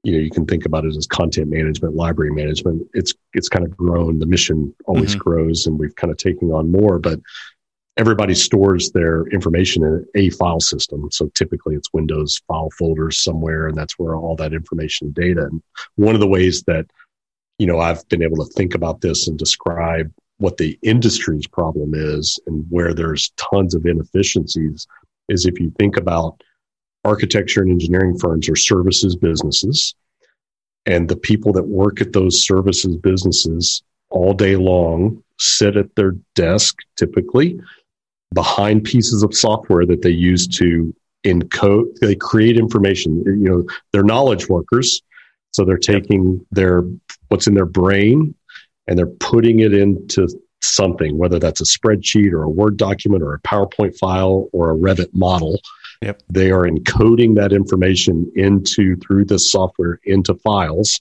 [0.02, 2.86] you know you can think about it as content management library management.
[2.94, 4.18] It's it's kind of grown.
[4.18, 5.18] The mission always mm-hmm.
[5.18, 7.20] grows and we've kind of taken on more but
[7.96, 11.10] everybody stores their information in a file system.
[11.10, 15.62] So typically it's windows file folders somewhere and that's where all that information data and
[15.96, 16.86] one of the ways that
[17.58, 21.92] you know i've been able to think about this and describe what the industry's problem
[21.94, 24.86] is and where there's tons of inefficiencies
[25.28, 26.40] is if you think about
[27.04, 29.94] architecture and engineering firms are services businesses.
[30.86, 36.12] And the people that work at those services businesses all day long sit at their
[36.34, 37.60] desk, typically
[38.34, 43.22] behind pieces of software that they use to encode, they create information.
[43.26, 45.02] You know, they're knowledge workers.
[45.52, 46.82] So they're taking their,
[47.28, 48.34] what's in their brain
[48.86, 50.28] and they're putting it into
[50.62, 54.76] something, whether that's a spreadsheet or a Word document or a PowerPoint file or a
[54.76, 55.60] Revit model
[56.02, 56.22] Yep.
[56.30, 61.00] They are encoding that information into through this software into files,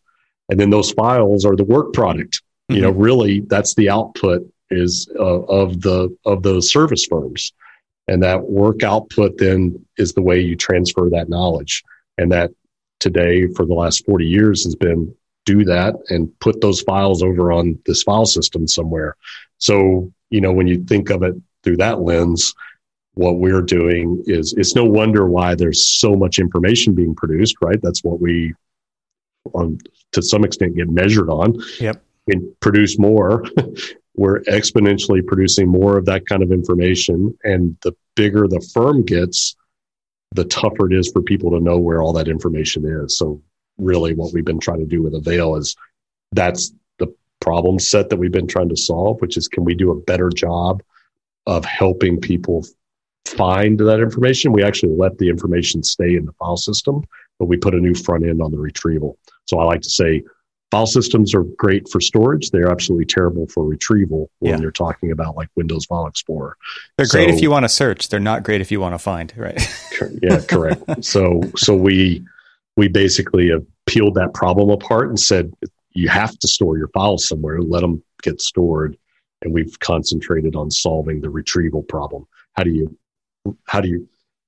[0.49, 2.41] and then those files are the work product.
[2.69, 2.75] Mm-hmm.
[2.75, 3.01] You know, mm-hmm.
[3.01, 7.53] really, that's the output is uh, of the of those service firms,
[8.07, 11.83] and that work output then is the way you transfer that knowledge,
[12.17, 12.51] and that
[12.99, 17.51] today for the last 40 years has been do that and put those files over
[17.51, 19.15] on this file system somewhere.
[19.57, 21.33] So, you know, when you think of it
[21.63, 22.53] through that lens,
[23.13, 27.81] what we're doing is it's no wonder why there's so much information being produced, right?
[27.81, 28.53] That's what we,
[29.53, 29.79] on
[30.13, 31.59] to some extent, get measured on.
[31.79, 32.03] Yep.
[32.27, 33.43] And produce more.
[34.19, 39.55] we're exponentially producing more of that kind of information, and the bigger the firm gets,
[40.35, 43.17] the tougher it is for people to know where all that information is.
[43.17, 43.41] So,
[43.77, 45.73] really, what we've been trying to do with Avail is
[46.33, 47.07] that's the
[47.39, 50.29] problem set that we've been trying to solve, which is can we do a better
[50.29, 50.83] job
[51.47, 52.65] of helping people
[53.25, 54.51] find that information.
[54.51, 57.03] We actually let the information stay in the file system,
[57.37, 59.17] but we put a new front end on the retrieval.
[59.45, 60.23] So I like to say
[60.71, 62.51] file systems are great for storage.
[62.51, 64.59] They're absolutely terrible for retrieval when yeah.
[64.59, 66.57] you're talking about like Windows File Explorer.
[66.97, 68.09] They're so, great if you want to search.
[68.09, 69.61] They're not great if you want to find, right?
[70.21, 71.03] yeah, correct.
[71.03, 72.25] so so we
[72.77, 75.51] we basically have peeled that problem apart and said
[75.93, 78.97] you have to store your files somewhere, let them get stored.
[79.41, 82.27] And we've concentrated on solving the retrieval problem.
[82.53, 82.97] How do you
[83.65, 84.07] how do you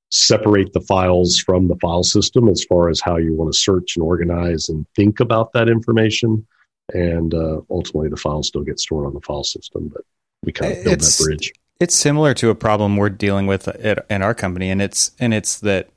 [0.09, 3.95] separate the files from the file system as far as how you want to search
[3.95, 6.45] and organize and think about that information
[6.93, 9.87] and uh, ultimately the files still get stored on the file system.
[9.93, 10.01] But
[10.43, 11.53] we kind of build It's- that bridge.
[11.79, 15.33] It's similar to a problem we're dealing with at, in our company, and it's and
[15.33, 15.89] it's that.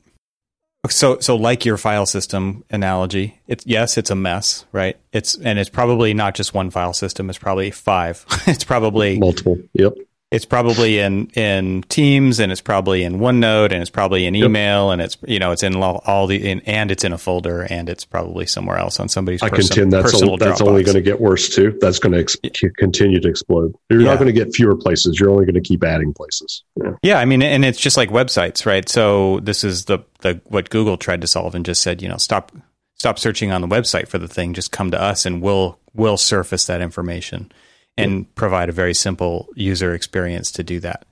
[0.89, 4.97] So so like your file system analogy, it's yes, it's a mess, right?
[5.13, 7.29] It's and it's probably not just one file system.
[7.29, 8.25] It's probably five.
[8.47, 9.59] it's probably Multiple.
[9.75, 9.93] Yep.
[10.35, 14.45] It's probably in in Teams, and it's probably in OneNote, and it's probably in Yep.
[14.47, 17.19] email, and it's you know it's in all, all the in, and it's in a
[17.19, 20.61] folder, and it's probably somewhere else on somebody's I person- contend that's personal a, that's
[20.61, 21.79] only going to get worse too.
[21.81, 22.37] That's going to ex-
[22.77, 23.75] continue to explode.
[23.91, 24.09] You're Yeah.
[24.09, 25.19] not going to get fewer places.
[25.19, 26.63] You're only going to keep adding places.
[26.83, 26.91] Yeah.
[27.03, 28.89] Yeah, I mean, and it's just like websites, right?
[28.89, 32.17] So this is the the what Google tried to solve and just said, you know,
[32.17, 32.53] stop
[32.97, 36.17] stop searching on the website for the thing, just come to us and we'll we'll
[36.17, 37.53] surface that information
[37.97, 41.07] and provide a very simple user experience to do that.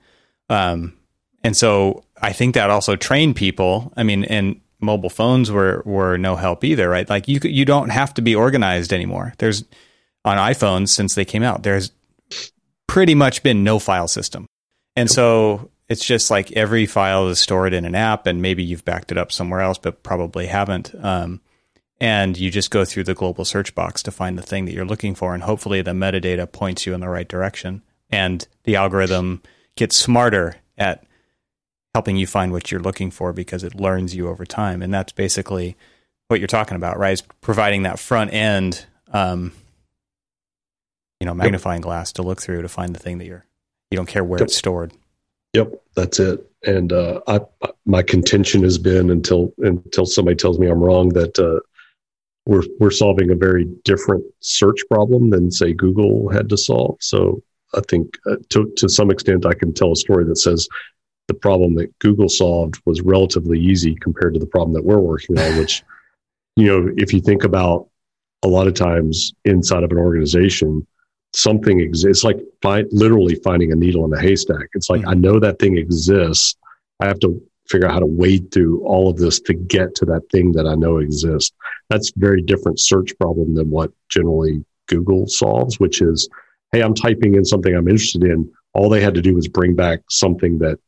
[0.49, 0.93] Um,
[1.43, 3.93] and so I think that also trained people.
[3.95, 7.09] I mean, and mobile phones were were no help either, right?
[7.09, 9.33] Like you you don't have to be organized anymore.
[9.37, 9.63] There's
[10.25, 11.63] on iPhones since they came out.
[11.63, 11.91] There's
[12.87, 14.45] pretty much been no file system.
[14.95, 18.85] And so it's just like every file is stored in an app, and maybe you've
[18.85, 20.93] backed it up somewhere else, but probably haven't.
[21.03, 21.41] Um,
[22.03, 24.83] and you just go through the global search box to find the thing that you're
[24.83, 27.81] looking for, and hopefully the metadata points you in the right direction.
[28.09, 29.41] And the algorithm
[29.77, 31.05] gets smarter at
[31.93, 34.81] helping you find what you're looking for because it learns you over time.
[34.81, 35.77] And that's basically
[36.27, 37.13] what you're talking about, right?
[37.13, 39.53] Is providing that front end, um,
[41.21, 43.45] you know, magnifying glass to look through to find the thing that you're.
[43.91, 44.47] You don't care where Yep.
[44.47, 44.91] it's stored.
[45.53, 46.45] Yep, that's it.
[46.65, 47.39] And uh, I,
[47.85, 51.59] my contention has been until until somebody tells me I'm wrong that uh,
[52.45, 56.97] we're we're solving a very different search problem than say Google had to solve.
[56.99, 57.41] So
[57.73, 60.67] I think uh, to to some extent I can tell a story that says
[61.27, 65.39] the problem that Google solved was relatively easy compared to the problem that we're working
[65.39, 65.57] on.
[65.57, 65.83] Which
[66.55, 67.87] you know, if you think about
[68.43, 70.85] a lot of times inside of an organization,
[71.33, 72.23] something exists.
[72.23, 74.67] Like find, literally finding a needle in a haystack.
[74.73, 75.11] It's like Mhm.
[75.11, 76.55] I know that thing exists.
[76.99, 80.05] I have to figure out how to wade through all of this to get to
[80.05, 81.51] that thing that I know exists.
[81.89, 86.29] That's a very different search problem than what generally Google solves, which is,
[86.71, 88.51] hey, I'm typing in something I'm interested in.
[88.73, 90.79] All they had to do was bring back something that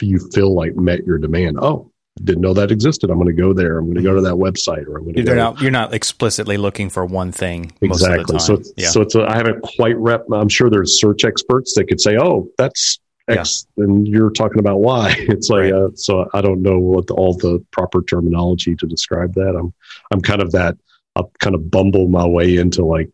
[0.00, 1.58] you feel like met your demand.
[1.60, 1.90] Oh,
[2.22, 3.10] didn't know that existed.
[3.10, 3.78] I'm going to go there.
[3.78, 4.24] I'm going to go to mm-hmm.
[4.24, 5.42] that website, or I'm going to You're go.
[5.42, 8.20] not you're not explicitly looking for one thing Exactly.
[8.20, 8.40] of the time.
[8.40, 8.88] So, it's, yeah.
[8.90, 10.24] so it's a, I haven't quite rep.
[10.32, 12.98] I'm sure there's search experts that could say, "Oh, that's
[13.28, 15.14] X," and you're talking about Y.
[15.28, 15.72] It's like, Right.
[15.72, 19.54] uh, so I don't know what the, all the proper terminology to describe that.
[19.58, 19.72] I'm,
[20.12, 20.76] I'm kind of that.
[21.16, 23.10] I'll kind of bumble my way into like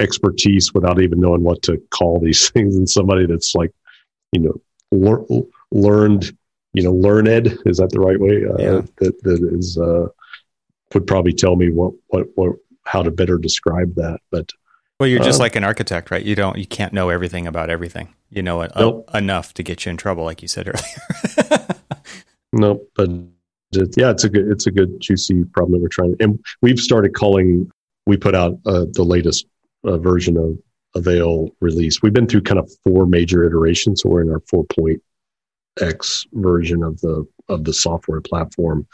[0.00, 2.76] expertise without even knowing what to call these things.
[2.76, 3.72] And somebody that's like,
[4.32, 4.60] you know,
[4.92, 5.24] lear,
[5.72, 6.36] learned,
[6.72, 8.44] you know, learned is that the right way?
[8.44, 8.80] Uh, Yeah.
[8.98, 10.08] That that is uh,
[10.94, 14.20] would probably tell me what what what how to better describe that.
[14.30, 14.50] But
[14.98, 16.24] well, you're just uh, like an architect, right?
[16.24, 18.14] You don't you can't know everything about everything.
[18.30, 19.08] You know it Nope.
[19.14, 21.58] enough to get you in trouble, like you said earlier.
[22.52, 23.08] no, but
[23.72, 26.16] it, yeah, it's a good it's a good juicy problem that we're trying.
[26.20, 27.70] And we've started calling.
[28.06, 29.46] We put out uh, the latest
[29.84, 30.58] uh, version of
[30.94, 32.02] Avail release.
[32.02, 35.02] We've been through kind of four major iterations, so we're in our four point
[35.80, 38.86] X version of the of the software platform.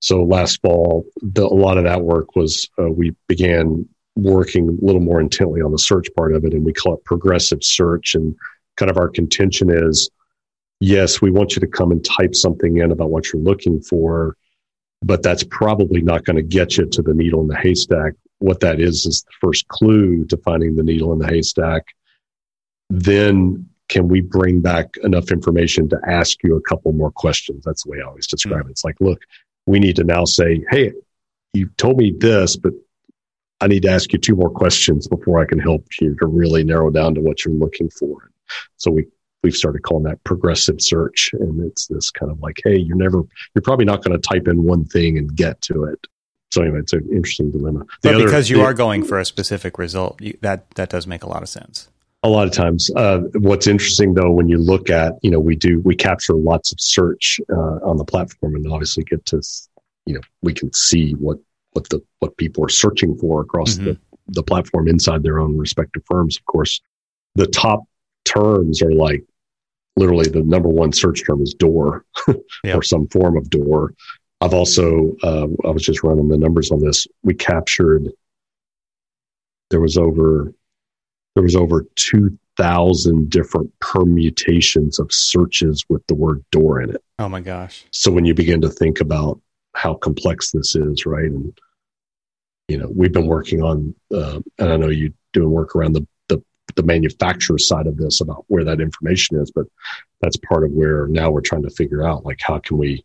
[0.00, 4.84] So last fall, the, a lot of that work was uh, we began working a
[4.84, 8.14] little more intently on the search part of it, and we call it progressive search.
[8.14, 8.34] And
[8.76, 10.10] kind of our contention is,
[10.80, 14.36] yes, we want you to come and type something in about what you're looking for,
[15.02, 18.14] but that's probably not going to get you to the needle in the haystack.
[18.38, 21.84] What that is is the first clue to finding the needle in the haystack.
[22.90, 27.64] Then can we bring back enough information to ask you a couple more questions?
[27.64, 28.68] That's the way I always describe hmm.
[28.68, 28.72] it.
[28.72, 29.20] It's like, look,
[29.66, 30.92] we need to now say, hey,
[31.52, 32.72] you told me this, but
[33.60, 36.62] I need to ask you two more questions before I can help you to really
[36.62, 38.30] narrow down to what you're looking for.
[38.76, 39.06] So we
[39.42, 43.22] we've started calling that progressive search, and it's this kind of like, hey, you're never,
[43.54, 46.04] you're probably not going to type in one thing and get to it.
[46.52, 47.80] So anyway, it's an interesting dilemma.
[47.80, 50.88] The but other- because you the- are going for a specific result, you, that that
[50.88, 51.88] does make a lot of sense.
[52.22, 52.90] a lot of times.
[52.96, 56.72] Uh, what's interesting though, when you look at, you know, we do, we capture lots
[56.72, 59.40] of search uh, on the platform and obviously get to,
[60.06, 61.38] you know, we can see what,
[61.76, 63.98] what the, what people are searching for across the, Mhm.
[64.28, 66.36] the platform inside their own respective firms.
[66.38, 66.80] Of course,
[67.36, 67.84] the top
[68.24, 69.22] terms are like
[69.96, 72.04] literally the number one search term is door
[72.64, 72.76] Yeah.
[72.76, 73.92] or some form of door.
[74.40, 77.06] I've also, uh, I was just running the numbers on this.
[77.22, 78.10] We captured,
[79.70, 80.52] there was over,
[81.34, 87.02] there was over 2,000 different permutations of searches with the word door in it.
[87.18, 87.84] Oh my gosh.
[87.92, 89.40] So when you begin to think about
[89.74, 91.24] how complex this is, right?
[91.30, 91.56] And
[92.68, 96.06] you know, we've been working on, uh, and I know you doing work around the,
[96.28, 96.42] the,
[96.74, 99.66] the manufacturer side of this about where that information is, but
[100.20, 103.04] that's part of where now we're trying to figure out like how can we,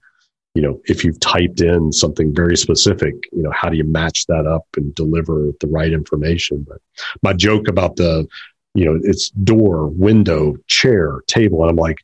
[0.55, 4.25] you know, if you've typed in something very specific, you know, how do you match
[4.27, 6.65] that up and deliver the right information?
[6.67, 6.81] But
[7.21, 8.27] my joke about the,
[8.73, 11.97] you know, it's door, window, chair, table, and I'm like,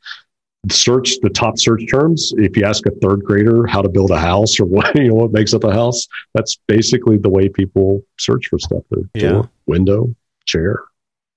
[0.69, 2.33] search the top search terms.
[2.37, 5.15] If you ask a third grader how to build a house or what you know
[5.15, 8.83] what makes up a house, that's basically the way people search for stuff.
[9.13, 9.29] Yeah.
[9.29, 10.83] Door, window, chair.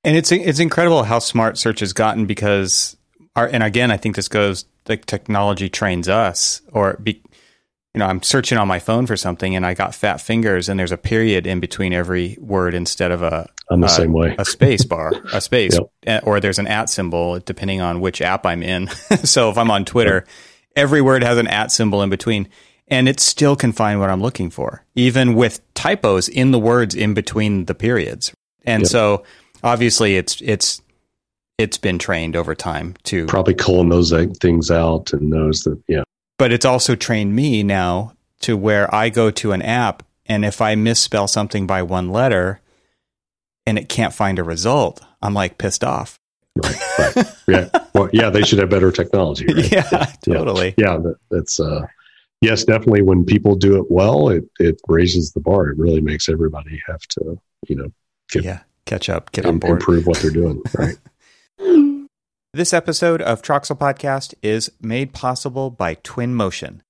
[0.04, 2.96] And it's it's incredible how smart search has gotten because
[3.36, 7.22] our and again I think this goes like technology trains us or be,
[7.94, 10.80] you know I'm searching on my phone for something and I got fat fingers and
[10.80, 14.34] there's a period in between every word instead of a I'm the uh, same way.
[14.38, 15.90] a space bar a space Yep.
[16.06, 18.88] Uh, or there's an at symbol depending on which app I'm in.
[19.24, 20.24] so if I'm on Twitter,
[20.76, 22.48] every word has an at symbol in between.
[22.88, 26.96] And it still can find what I'm looking for, even with typos in the words
[26.96, 28.32] in between the periods.
[28.64, 28.90] And Yep.
[28.90, 29.22] so
[29.62, 30.82] obviously it's it's
[31.56, 36.02] it's been trained over time to Probably culling those things out and knows that, yeah,
[36.38, 40.60] but it's also trained me now to where I go to an app and if
[40.60, 42.60] I misspell something by one letter
[43.66, 46.18] and it can't find a result, I'm like pissed off.
[46.62, 47.26] right, right.
[47.48, 47.68] yeah.
[47.94, 49.46] Well, yeah, they should have better technology.
[49.46, 49.70] Right?
[49.72, 50.74] Yeah, totally.
[50.76, 51.86] Yeah, that, that's, uh,
[52.40, 55.68] yes, definitely when people do it well, it, it raises the bar.
[55.68, 57.92] It really makes everybody have to, you know,
[58.30, 59.80] Get- yeah, catch up, get on board.
[59.80, 60.62] improve what they're doing.
[60.76, 60.96] Right.
[62.52, 66.80] This episode of Troxel Podcast is made possible by Twinmotion.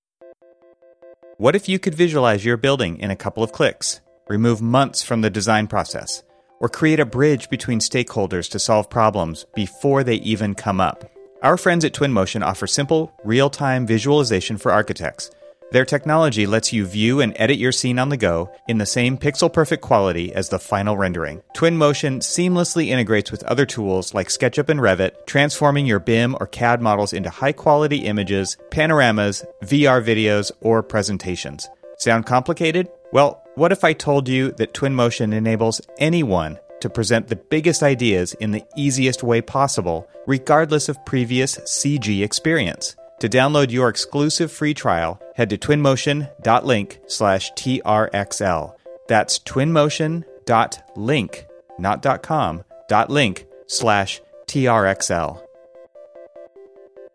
[1.37, 5.21] What if you could visualize your building in a couple of clicks, remove months from
[5.21, 6.23] the design process,
[6.61, 11.11] or create a bridge between stakeholders to solve problems before they even come up?
[11.43, 15.31] Our friends at Twinmotion offer simple, real time visualization for architects.
[15.73, 19.17] Their technology lets you view and edit your scene on the go in the same
[19.17, 21.43] pixel perfect quality as the final rendering.
[21.57, 26.83] Twinmotion seamlessly integrates with other tools like SketchUp and Revit, transforming your BIM or CAD
[26.83, 31.69] models into high quality images, panoramas, VR videos, or presentations.
[31.99, 32.89] Sound complicated?
[33.13, 38.33] Well, what if I told you that Twinmotion enables anyone to present the biggest ideas
[38.35, 42.97] in the easiest way possible, regardless of previous CG experience?
[43.21, 48.75] To download your exclusive free trial, head to twinmotion.link slash TRXL.
[49.09, 51.47] That's twinmotion.link,
[51.79, 52.65] not .com,
[53.09, 55.43] link slash TRXL.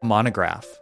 [0.03, 0.79] Monograph.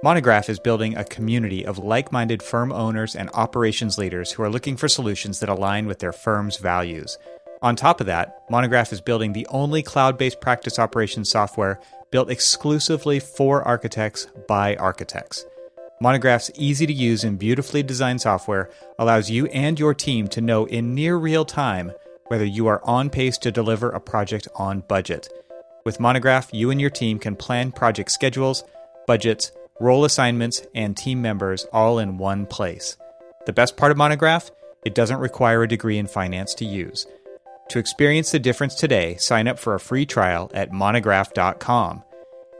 [0.00, 4.48] Monograph is building a community of like minded firm owners and operations leaders who are
[4.48, 7.18] looking for solutions that align with their firm's values.
[7.62, 11.80] On top of that, Monograph is building the only cloud based practice operations software
[12.12, 15.44] built exclusively for architects by architects.
[16.00, 18.70] Monograph's easy to use and beautifully designed software
[19.00, 21.90] allows you and your team to know in near real time
[22.28, 25.28] whether you are on pace to deliver a project on budget.
[25.84, 28.62] With Monograph, you and your team can plan project schedules,
[29.08, 32.96] budgets, role assignments, and team members all in one place.
[33.46, 34.50] The best part of Monograph?
[34.84, 37.06] It doesn't require a degree in finance to use.
[37.70, 42.02] To experience the difference today, sign up for a free trial at monograph.com.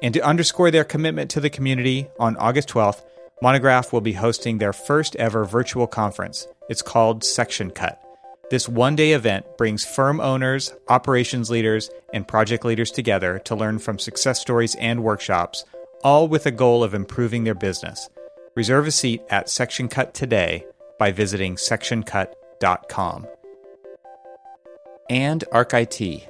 [0.03, 3.03] And to underscore their commitment to the community, on August 12th,
[3.41, 6.47] Monograph will be hosting their first ever virtual conference.
[6.69, 8.03] It's called Section Cut.
[8.51, 13.79] This one day event brings firm owners, operations leaders, and project leaders together to learn
[13.79, 15.65] from success stories and workshops,
[16.03, 18.09] all with a goal of improving their business.
[18.55, 20.65] Reserve a seat at Section Cut today
[20.99, 23.27] by visiting sectioncut.com.
[25.09, 26.29] And ArchIT.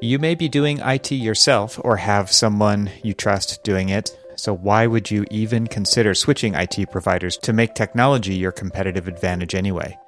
[0.00, 4.86] You may be doing IT yourself or have someone you trust doing it, so why
[4.86, 9.98] would you even consider switching IT providers to make technology your competitive advantage anyway?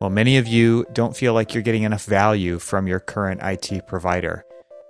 [0.00, 3.86] Well, many of you don't feel like you're getting enough value from your current IT
[3.86, 4.44] provider.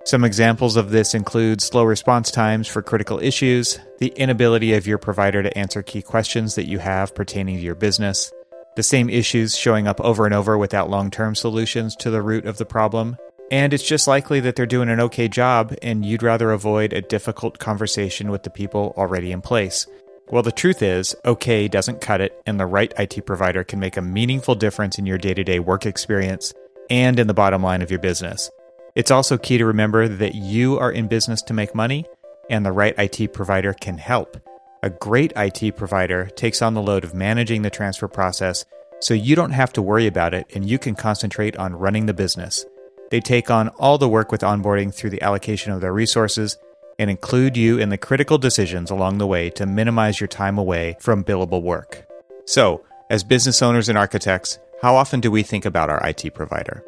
[0.04, 4.96] Some examples of this include slow response times for critical issues, the inability of your
[4.96, 8.32] provider to answer key questions that you have pertaining to your business,
[8.76, 12.46] the same issues showing up over and over without long term solutions to the root
[12.46, 13.18] of the problem,
[13.50, 17.02] and it's just likely that they're doing an okay job and you'd rather avoid a
[17.02, 19.86] difficult conversation with the people already in place.
[20.30, 23.98] Well, the truth is, okay doesn't cut it, and the right IT provider can make
[23.98, 26.54] a meaningful difference in your day to day work experience
[26.88, 28.50] and in the bottom line of your business.
[28.94, 32.06] It's also key to remember that you are in business to make money,
[32.48, 34.36] and the right IT provider can help.
[34.82, 38.64] A great IT provider takes on the load of managing the transfer process
[39.00, 42.14] so you don't have to worry about it and you can concentrate on running the
[42.14, 42.64] business.
[43.10, 46.56] They take on all the work with onboarding through the allocation of their resources
[46.98, 50.96] and include you in the critical decisions along the way to minimize your time away
[51.00, 52.06] from billable work.
[52.46, 56.82] So, as business owners and architects, How often do we think about our IT provider?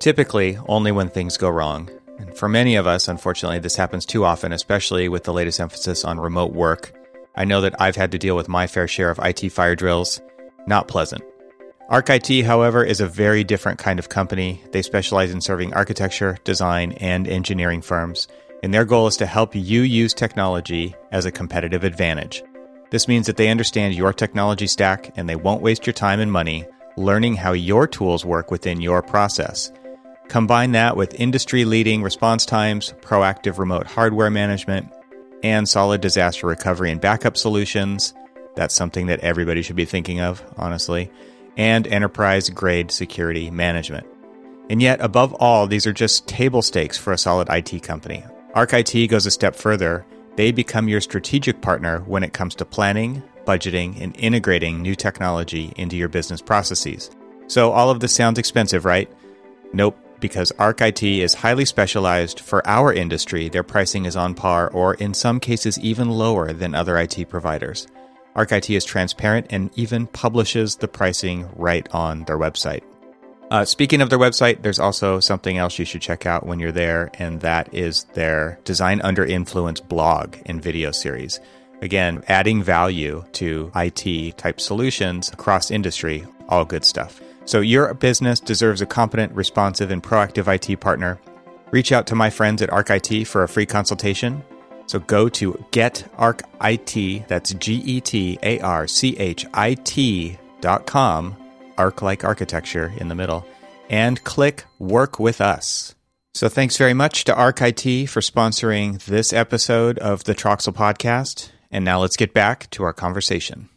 [0.00, 1.90] Typically, only when things go wrong.
[2.18, 6.04] And for many of us, unfortunately, this happens too often, especially with the latest emphasis
[6.04, 6.92] on remote work.
[7.34, 10.20] I know that I've had to deal with my fair share of IT fire drills.
[10.68, 11.22] Not pleasant.
[11.90, 14.62] ArchIT, however, is a very different kind of company.
[14.70, 18.28] They specialize in serving architecture, design, and engineering firms,
[18.62, 22.44] and their goal is to help you use technology as a competitive advantage.
[22.90, 26.30] This means that they understand your technology stack and they won't waste your time and
[26.30, 26.66] money
[26.98, 29.70] learning how your tools work within your process.
[30.28, 34.92] Combine that with industry leading response times, proactive remote hardware management,
[35.42, 38.12] and solid disaster recovery and backup solutions.
[38.54, 41.10] That's something that everybody should be thinking of, honestly,
[41.56, 44.06] and enterprise grade security management.
[44.68, 48.22] And yet, above all, these are just table stakes for a solid IT company.
[48.54, 50.04] ArchIT goes a step further.
[50.36, 55.72] They become your strategic partner when it comes to planning, budgeting, and integrating new technology
[55.76, 57.10] into your business processes.
[57.46, 59.10] So, all of this sounds expensive, right?
[59.72, 63.48] Nope, because ArchIT is highly specialized for our industry.
[63.48, 67.86] Their pricing is on par, or in some cases, even lower than other IT providers.
[68.36, 72.82] ArchIT is transparent and even publishes the pricing right on their website.
[73.50, 76.70] Uh, speaking of their website, there's also something else you should check out when you're
[76.70, 81.40] there, and that is their Design Under Influence blog and video series.
[81.80, 87.20] Again, adding value to IT type solutions across industry, all good stuff.
[87.48, 91.18] So, your business deserves a competent, responsive, and proactive IT partner.
[91.70, 94.44] Reach out to my friends at ArchIT for a free consultation.
[94.84, 100.84] So, go to getarchit, that's G E T A R C H I T dot
[100.84, 101.38] com,
[101.78, 103.46] arc like architecture in the middle,
[103.88, 105.94] and click Work with Us.
[106.34, 111.48] So, thanks very much to ArchIT for sponsoring this episode of the Troxel Podcast.
[111.70, 113.70] And now let's get back to our conversation.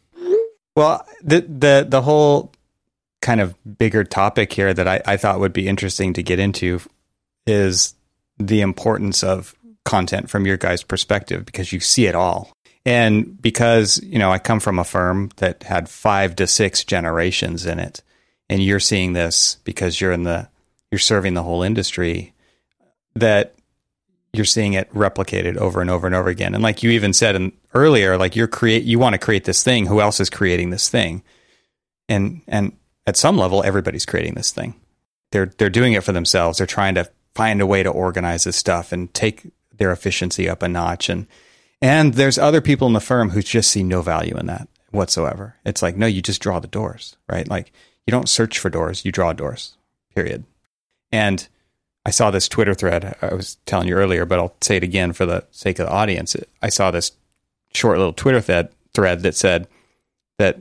[0.75, 2.51] Well, the the the whole
[3.21, 6.79] kind of bigger topic here that I, I thought would be interesting to get into
[7.45, 7.93] is
[8.37, 9.55] the importance of
[9.85, 12.51] content from your guys' perspective because you see it all.
[12.85, 17.65] And because, you know, I come from a firm that had five to six generations
[17.65, 18.01] in it,
[18.49, 20.49] and you're seeing this because you're in the
[20.89, 22.33] you're serving the whole industry,
[23.15, 23.55] that
[24.33, 26.53] you're seeing it replicated over and over and over again.
[26.53, 29.63] And like you even said in, earlier, like you're create you want to create this
[29.63, 29.85] thing.
[29.85, 31.23] Who else is creating this thing?
[32.09, 32.73] And and
[33.05, 34.75] at some level, everybody's creating this thing.
[35.31, 36.57] They're they're doing it for themselves.
[36.57, 40.61] They're trying to find a way to organize this stuff and take their efficiency up
[40.61, 41.09] a notch.
[41.09, 41.27] And
[41.81, 45.55] and there's other people in the firm who just see no value in that whatsoever.
[45.65, 47.47] It's like, no, you just draw the doors, right?
[47.47, 47.71] Like
[48.05, 49.77] you don't search for doors, you draw doors.
[50.13, 50.43] Period.
[51.11, 51.47] And
[52.05, 55.13] I saw this Twitter thread I was telling you earlier, but I'll say it again
[55.13, 56.35] for the sake of the audience.
[56.61, 57.13] I saw this
[57.73, 59.67] short little Twitter thread thread that said
[60.37, 60.59] that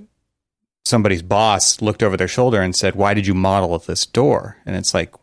[0.91, 4.77] somebody's boss looked over their shoulder and said, "Why did you model this door?" And
[4.77, 5.15] it's like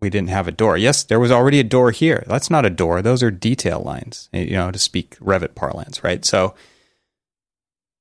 [0.00, 0.76] we didn't have a door.
[0.76, 2.24] Yes, there was already a door here.
[2.26, 3.00] That's not a door.
[3.00, 6.24] Those are detail lines, eh, you know, to speak Revit parlance, right?
[6.24, 6.54] So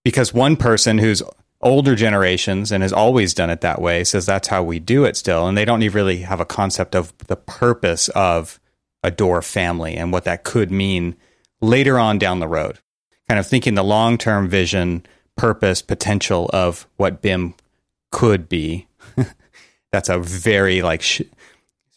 [0.04, 1.24] because one person who's
[1.62, 5.18] older generations and has always done it that way says that's how we do it
[5.18, 8.60] still and they don't really have a concept of the purpose of
[9.02, 11.16] a door family and what that could mean
[11.62, 12.78] later on down the road
[13.28, 15.04] kind of thinking the long-term vision
[15.38, 17.54] purpose potential of what bim
[18.12, 18.88] could be
[19.92, 21.22] that's a very like sh-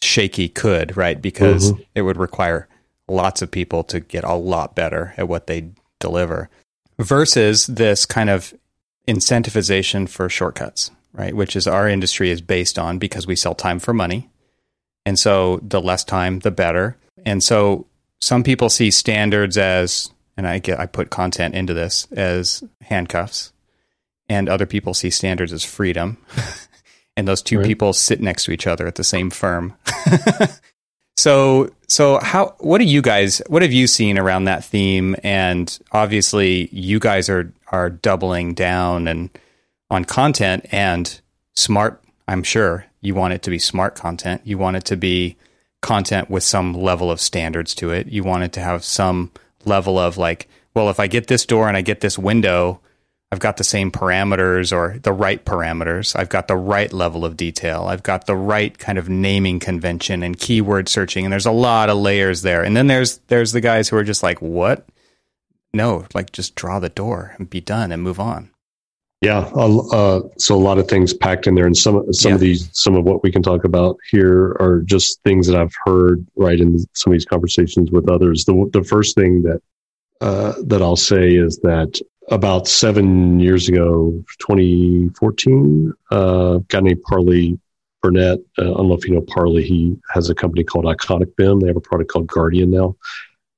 [0.01, 1.82] shaky could right because mm-hmm.
[1.95, 2.68] it would require
[3.09, 6.51] lots of people to get a lot better at what they deliver
[6.99, 8.55] versus this kind of
[9.07, 11.34] incentivization for shortcuts, right?
[11.34, 14.28] Which is our industry is based on because we sell time for money.
[15.07, 16.97] And so the less time, the better.
[17.24, 17.86] And so
[18.20, 23.53] some people see standards as, and I get, I put content into this as handcuffs,
[24.30, 26.16] and other people see standards as freedom.
[27.16, 27.66] and those two right.
[27.66, 29.74] people sit next to each other at the same firm.
[31.18, 35.14] so, so how, what do you guys, what have you seen around that theme?
[35.22, 39.30] And obviously you guys are are doubling down and
[39.91, 41.20] on content and
[41.55, 45.36] smart i'm sure you want it to be smart content you want it to be
[45.80, 49.30] content with some level of standards to it you want it to have some
[49.68, 52.80] level of like well if i get this door and i get this window
[53.30, 56.16] i've got the same parameters or the right parameters.
[56.16, 57.84] I've got the right level of detail.
[57.84, 61.24] I've got the right kind of naming convention and keyword searching.
[61.24, 62.62] And there's a lot of layers there.
[62.62, 64.88] And then there's there's the guys who are just like what?
[65.74, 68.50] No, like just draw the door and be done and move on.
[69.20, 72.34] Yeah, uh, so a lot of things packed in there, and some some yeah.
[72.36, 75.74] of these, some of what we can talk about here are just things that I've
[75.84, 78.44] heard right in some of these conversations with others.
[78.44, 79.60] The the first thing that
[80.20, 82.00] uh, that I'll say is that
[82.30, 87.58] about seven years ago, 2014, uh, guy named Parley
[88.02, 88.38] Burnett.
[88.56, 89.64] Uh, I don't know if you know Parley.
[89.64, 91.58] He has a company called Iconic BIM.
[91.60, 92.96] They have a product called Guardian now.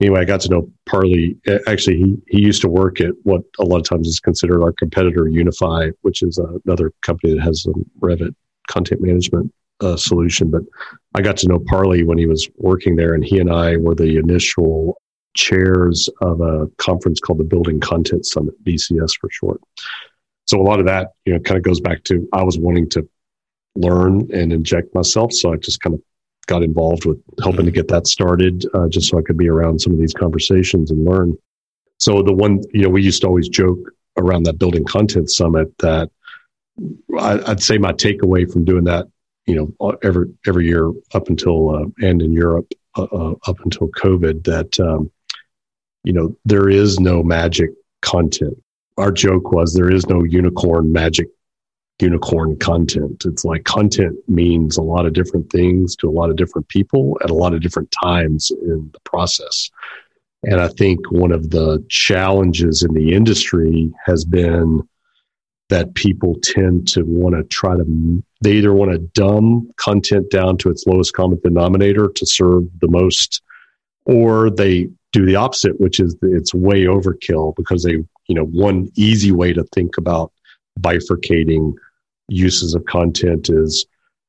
[0.00, 1.36] Anyway, I got to know Parley.
[1.66, 4.72] Actually, he, he used to work at what a lot of times is considered our
[4.72, 7.72] competitor, UNIFI, which is another company that has a
[8.04, 8.34] Revit
[8.68, 10.50] content management uh, solution.
[10.50, 10.62] But
[11.14, 13.94] I got to know Parley when he was working there, and he and I were
[13.94, 15.00] the initial
[15.34, 19.60] chairs of a conference called the Building Content Summit, BCS for short.
[20.46, 22.88] So a lot of that, you know, kind of goes back to I was wanting
[22.90, 23.08] to
[23.76, 25.32] learn and inject myself.
[25.32, 26.02] So I just kind of
[26.50, 29.80] got involved with helping to get that started, uh, just so I could be around
[29.80, 31.38] some of these conversations and learn.
[31.98, 33.78] So the one, you know, we used to always joke
[34.18, 36.10] around that building content summit that
[37.16, 39.06] I, would say my takeaway from doing that,
[39.46, 43.88] you know, every every year up until uh, and in Europe uh, uh up until
[43.88, 45.10] COVID, that um,
[46.02, 47.70] you know there is no magic
[48.02, 48.60] content.
[48.96, 51.28] Our joke was there is no unicorn magic
[52.00, 53.24] unicorn content.
[53.26, 57.18] It's like content means a lot of different things to a lot of different people
[57.22, 59.70] at a lot of different times in the process.
[60.42, 64.82] And I think one of the challenges in the industry has been
[65.68, 70.56] that people tend to want to try to, they either want to dumb content down
[70.58, 73.42] to its lowest common denominator to serve the most,
[74.04, 77.92] or they do the opposite, which is it's way overkill because they,
[78.26, 80.32] you know, one easy way to think about
[80.80, 81.74] bifurcating
[82.30, 83.86] uses of content is,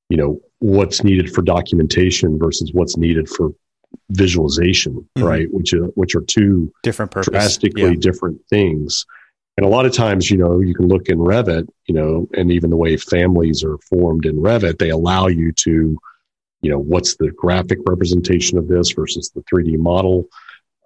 [0.10, 3.52] you know, what's needed for documentation versus what's needed for
[4.12, 5.24] visualization, mm-hmm.
[5.24, 5.48] right?
[5.52, 7.32] Which are which are two different purpose.
[7.32, 7.96] drastically yeah.
[8.00, 9.06] different things.
[9.58, 12.52] And a lot of times, you know, you can look in Revit, you know, and
[12.52, 15.98] even the way families are formed in Revit, they allow you to,
[16.62, 20.28] you know, what's the graphic representation of this versus the 3D model.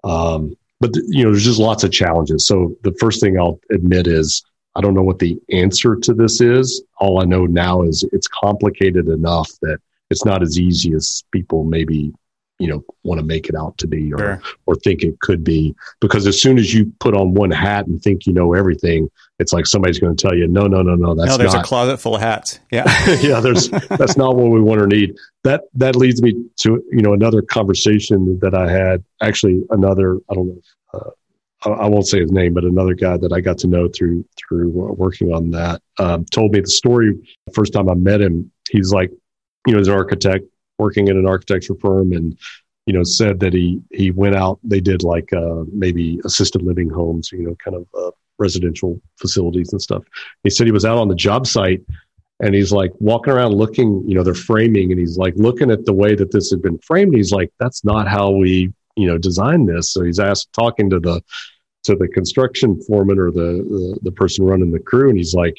[0.04, 2.48] Um, but you know, there's just lots of challenges.
[2.48, 4.44] So the first thing I'll admit is
[4.76, 6.84] I don't know what the answer to this is.
[7.00, 11.64] All I know now is it's complicated enough that it's not as easy as people
[11.64, 12.14] maybe
[12.60, 14.42] you know want to make it out to be or sure.
[14.66, 18.02] or think it could be because as soon as you put on one hat and
[18.02, 19.10] think you know everything
[19.40, 21.66] it's like somebody's going to tell you no no no no that's no there's not.
[21.66, 22.86] a closet full of hats yeah
[23.20, 27.02] yeah there's that's not what we want or need that that leads me to you
[27.02, 30.62] know another conversation that i had actually another i don't know
[30.94, 31.10] uh,
[31.66, 34.70] I won't say his name, but another guy that I got to know through through
[34.70, 37.14] working on that um, told me the story.
[37.48, 39.12] The first time I met him, he's like,
[39.66, 40.46] you know, he's an architect
[40.78, 42.38] working in an architecture firm, and
[42.86, 44.60] you know, said that he he went out.
[44.64, 49.72] They did like uh, maybe assisted living homes, you know, kind of uh, residential facilities
[49.72, 50.04] and stuff.
[50.44, 51.82] He said he was out on the job site
[52.42, 55.86] and he's like walking around looking, you know, they're framing and he's like looking at
[55.86, 57.16] the way that this had been framed.
[57.16, 59.92] He's like, that's not how we, you know, designed this.
[59.92, 61.22] So he's asked talking to the
[61.86, 65.56] to the construction foreman or the, the, the person running the crew, and he's like,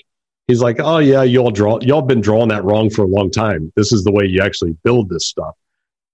[0.46, 3.72] he's like, oh yeah, y'all draw y'all been drawing that wrong for a long time.
[3.76, 5.54] This is the way you actually build this stuff.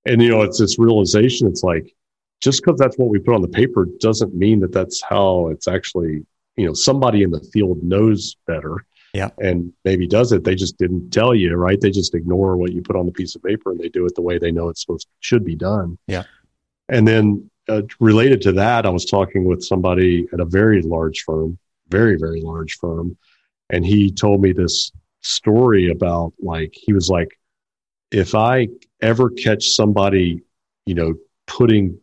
[0.07, 1.49] And you know, it's this realization.
[1.49, 1.95] It's like
[2.41, 5.69] just because that's what we put on the paper doesn't mean that that's how it's
[5.69, 6.25] actually.
[6.57, 8.85] You know, somebody in the field knows better.
[9.15, 9.31] Yeah.
[9.39, 10.45] And maybe does it.
[10.45, 11.81] They just didn't tell you, right?
[11.81, 14.15] They just ignore what you put on the piece of paper and they do it
[14.15, 15.99] the way they know it's supposed should be done.
[16.07, 16.25] Yeah.
[16.89, 21.23] And then uh, related to that, I was talking with somebody at a very large
[21.23, 21.59] firm,
[21.89, 23.17] very, very large firm.
[23.71, 27.39] And he told me this story about like, he was like,
[28.11, 28.69] if I
[29.01, 30.43] ever catch somebody,
[30.87, 31.15] you know,
[31.47, 31.99] putting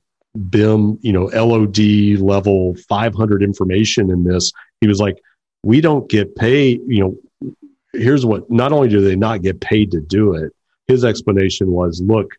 [0.49, 4.51] BIM, you know, LOD level 500 information in this,
[4.81, 5.17] he was like,
[5.63, 7.53] we don't get paid, you know,
[7.93, 10.53] here's what, not only do they not get paid to do it,
[10.87, 12.31] his explanation was, look,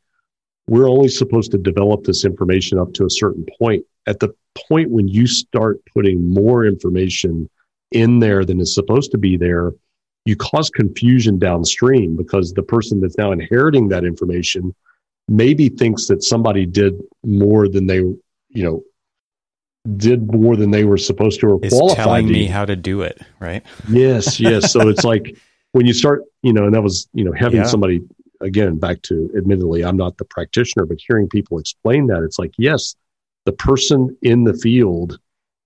[0.71, 3.85] we're only supposed to develop this information up to a certain point.
[4.07, 4.33] At the
[4.69, 7.51] point when you start putting more information
[7.91, 9.73] in there than is supposed to be there,
[10.27, 14.73] you cause confusion downstream because the person that's now inheriting that information
[15.27, 18.19] maybe thinks that somebody did more than they, you
[18.55, 18.85] know,
[19.97, 22.05] did more than they were supposed to or is qualified.
[22.05, 23.67] telling me how to do it, right?
[23.89, 24.73] Yes, yes.
[24.73, 25.37] so it's like
[25.73, 27.67] when you start, you know, and that was, you know, having yeah.
[27.67, 28.03] somebody
[28.41, 32.53] again, back to admittedly, I'm not the practitioner, but hearing people explain that, it's like,
[32.59, 32.95] yes,
[33.47, 35.19] the person in the field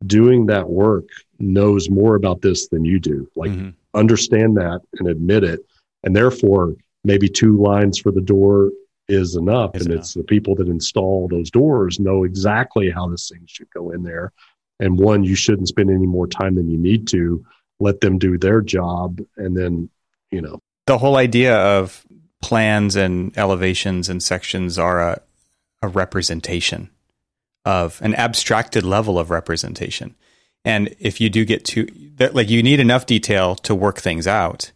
[0.07, 1.05] doing that work
[1.39, 3.29] knows more about this than you do.
[3.37, 3.70] Like, mm-hmm.
[3.95, 5.61] understand that and admit it.
[6.03, 8.70] And therefore, maybe two lines for the door
[9.09, 9.75] is enough.
[9.75, 9.99] And enough.
[9.99, 14.03] it's the people that install those doors know exactly how this thing should go in
[14.03, 14.33] there.
[14.81, 17.45] And one, you shouldn't spend any more time than you need to.
[17.81, 19.20] Let them do their job.
[19.37, 19.91] And then,
[20.31, 22.05] you know, the whole idea of
[22.45, 25.22] plans and elevations and sections are a,
[25.80, 26.90] a representation
[27.64, 30.14] of an abstracted level of representation.
[30.62, 31.86] And if you do get to
[32.16, 34.72] that, like you need enough detail to work things out.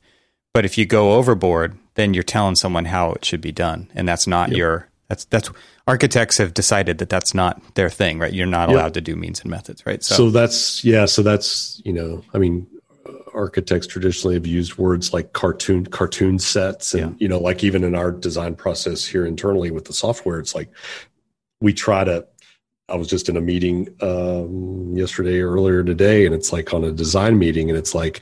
[0.55, 3.91] But if you go overboard, then you're telling someone how it should be done.
[3.95, 4.57] And that's not yep.
[4.57, 5.51] your, that's, that's,
[5.87, 8.33] architects have decided that that's not their thing, right?
[8.33, 10.03] You're not allowed to do means and methods, right?
[10.03, 11.05] So, so that's, yeah.
[11.05, 12.67] So that's, you know, I mean,
[13.39, 17.17] architects traditionally have used words like cartoon cartoon sets and yeah.
[17.19, 20.69] you know like even in our design process here internally with the software it's like
[21.61, 22.27] we try to
[22.89, 26.91] i was just in a meeting um, yesterday earlier today and it's like on a
[26.91, 28.21] design meeting and it's like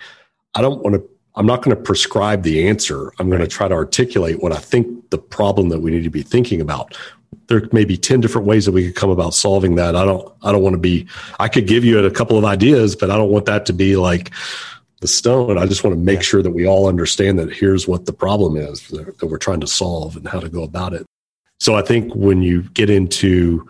[0.55, 1.03] i don't want to
[1.35, 3.13] i'm not going to prescribe the answer.
[3.19, 6.11] I'm going to try to articulate what i think the problem that we need to
[6.11, 6.97] be thinking about.
[7.49, 9.95] There may be 10 different ways that we could come about solving that.
[9.95, 11.07] I don't i don't want to be
[11.41, 13.97] i could give you a couple of ideas but i don't want that to be
[13.97, 14.31] like
[15.01, 15.59] the stone.
[15.59, 16.23] I just want to make yeah.
[16.23, 19.67] sure that we all understand that here's what the problem is that we're trying to
[19.67, 21.07] solve and how to go about it.
[21.61, 23.69] So I think when you get into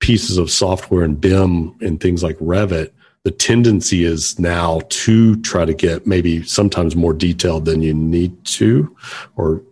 [0.00, 2.90] pieces of software and BIM and things like Revit,
[3.24, 8.44] the tendency is now to try to get maybe sometimes more detailed than you need
[8.44, 8.94] to,
[9.36, 9.62] or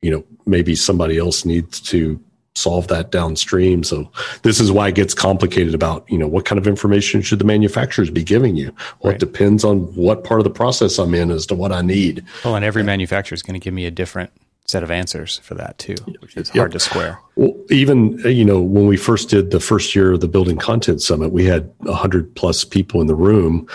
[0.00, 2.18] you know maybe somebody else needs to
[2.54, 3.82] solve that downstream.
[3.82, 4.10] So
[4.42, 7.44] this is why it gets complicated about, you know, what kind of information should the
[7.44, 8.72] manufacturers be giving you?
[9.00, 9.16] Well, right.
[9.16, 12.24] it depends on what part of the process I'm in as to what I need.
[12.44, 14.30] Well, and every manufacturer is going to give me a different
[14.66, 17.18] set of answers for that too, which is hard to square.
[17.36, 20.56] Well, even, uh, you know, when we first did the first year of the building
[20.56, 23.68] content summit, we had a hundred plus people in the room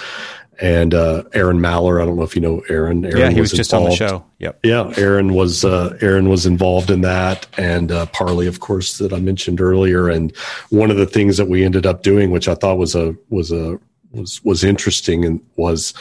[0.61, 2.01] and uh, Aaron Maller.
[2.01, 3.05] I don't know if you know Aaron.
[3.05, 4.01] Aaron yeah, he was, was just involved.
[4.01, 4.25] on the show.
[4.39, 4.59] Yep.
[4.63, 9.13] Yeah, Aaron was uh, Aaron was involved in that, and uh, Parley, of course, that
[9.13, 10.09] I mentioned earlier.
[10.09, 10.35] And
[10.69, 13.51] one of the things that we ended up doing, which I thought was a was
[13.51, 13.79] a
[14.11, 15.93] was was interesting, and was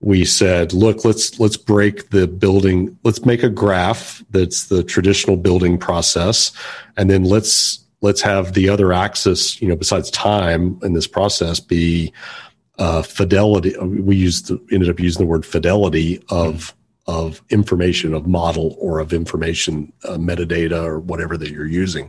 [0.00, 2.98] we said, look, let's let's break the building.
[3.04, 6.52] Let's make a graph that's the traditional building process,
[6.96, 11.60] and then let's let's have the other axis, you know, besides time in this process,
[11.60, 12.12] be
[12.78, 13.76] uh, fidelity.
[13.78, 16.74] We used ended up using the word fidelity of
[17.06, 22.08] of information, of model or of information uh, metadata or whatever that you're using.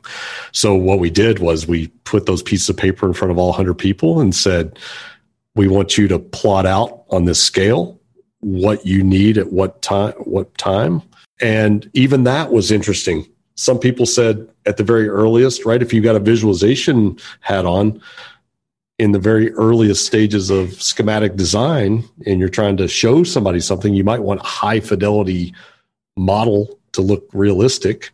[0.51, 3.49] So what we did was we put those pieces of paper in front of all
[3.49, 4.77] 100 people and said,
[5.55, 7.99] we want you to plot out on this scale
[8.39, 11.01] what you need at what time what time
[11.41, 16.01] and even that was interesting some people said at the very earliest right if you
[16.01, 18.01] got a visualization hat on
[18.99, 23.93] in the very earliest stages of schematic design and you're trying to show somebody something,
[23.93, 25.53] you might want a high fidelity
[26.15, 28.11] model to look realistic.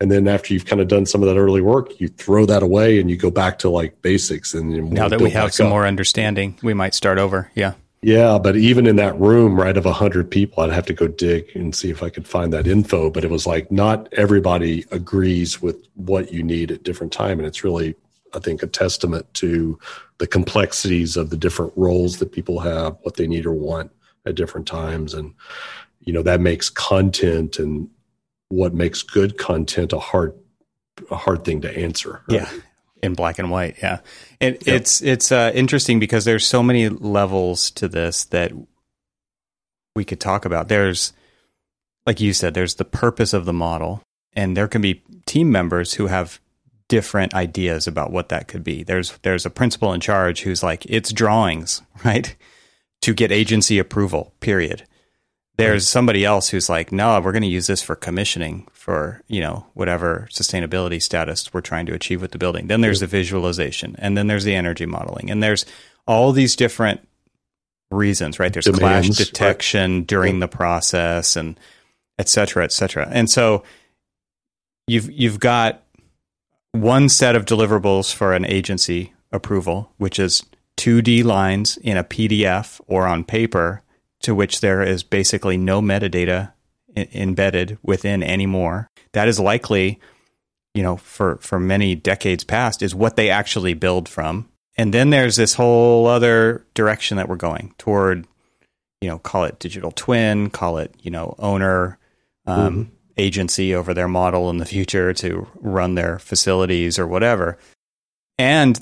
[0.00, 2.62] And then after you've kind of done some of that early work, you throw that
[2.62, 4.54] away and you go back to like basics.
[4.54, 5.70] And now that we have some up.
[5.70, 7.50] more understanding, we might start over.
[7.54, 7.74] Yeah.
[8.00, 11.08] Yeah, but even in that room, right, of a hundred people, I'd have to go
[11.08, 13.10] dig and see if I could find that info.
[13.10, 17.46] But it was like not everybody agrees with what you need at different time, and
[17.46, 17.96] it's really
[18.34, 19.78] I think, a testament to
[20.18, 23.90] the complexities of the different roles that people have, what they need or want
[24.26, 25.14] at different times.
[25.14, 25.34] And,
[26.00, 27.88] you know, that makes content and
[28.48, 30.34] what makes good content a hard,
[31.10, 32.22] a hard thing to answer.
[32.28, 32.40] Right?
[32.40, 32.50] Yeah.
[33.02, 33.76] In black and white.
[33.80, 34.00] Yeah.
[34.40, 34.80] It, yep.
[34.80, 38.52] It's, it's uh, interesting because there's so many levels to this that
[39.94, 40.68] we could talk about.
[40.68, 41.12] There's,
[42.06, 44.02] like you said, there's the purpose of the model,
[44.32, 46.40] and there can be team members who have
[46.88, 48.82] different ideas about what that could be.
[48.82, 52.34] There's there's a principal in charge who's like it's drawings, right?
[53.02, 54.34] To get agency approval.
[54.40, 54.84] Period.
[55.56, 59.40] There's somebody else who's like, no, we're going to use this for commissioning for you
[59.40, 62.68] know whatever sustainability status we're trying to achieve with the building.
[62.68, 65.66] Then there's the visualization, and then there's the energy modeling, and there's
[66.06, 67.06] all these different
[67.90, 68.52] reasons, right?
[68.52, 70.06] There's Demands, clash detection right.
[70.06, 71.58] during the process, and
[72.18, 73.08] et cetera, et cetera.
[73.10, 73.64] And so
[74.86, 75.82] you've you've got
[76.80, 80.44] one set of deliverables for an agency approval, which is
[80.76, 83.82] 2D lines in a PDF or on paper
[84.20, 86.52] to which there is basically no metadata
[86.96, 88.88] I- embedded within anymore.
[89.12, 90.00] That is likely,
[90.74, 94.48] you know, for, for many decades past, is what they actually build from.
[94.76, 98.26] And then there's this whole other direction that we're going toward,
[99.00, 101.98] you know, call it digital twin, call it, you know, owner,
[102.46, 107.58] um, mm-hmm agency over their model in the future to run their facilities or whatever.
[108.38, 108.80] And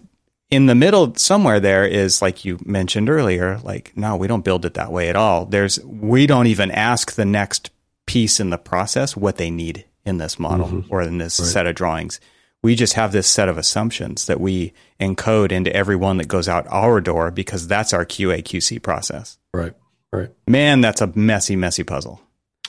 [0.51, 4.65] in the middle somewhere there is like you mentioned earlier like no we don't build
[4.65, 7.71] it that way at all there's we don't even ask the next
[8.07, 10.93] piece in the process what they need in this model mm-hmm.
[10.93, 11.47] or in this right.
[11.47, 12.21] set of drawings
[12.63, 16.49] we just have this set of assumptions that we encode into every one that goes
[16.49, 19.75] out our door because that's our qa qc process right
[20.13, 22.21] right man that's a messy messy puzzle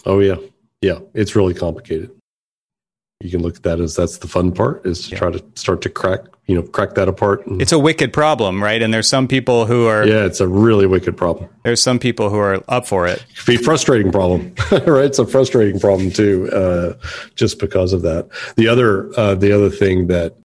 [0.06, 0.38] oh yeah
[0.82, 2.12] yeah, it's really complicated.
[3.22, 5.18] you can look at that as that's the fun part is to yeah.
[5.18, 8.64] try to start to crack you know crack that apart and, it's a wicked problem
[8.64, 8.82] right?
[8.82, 11.50] And there's some people who are yeah it's a really wicked problem.
[11.64, 13.26] There's some people who are up for it.
[13.40, 15.06] It be frustrating problem right?
[15.06, 16.94] It's a frustrating problem too uh,
[17.36, 18.30] just because of that.
[18.56, 20.36] The other uh, the other thing that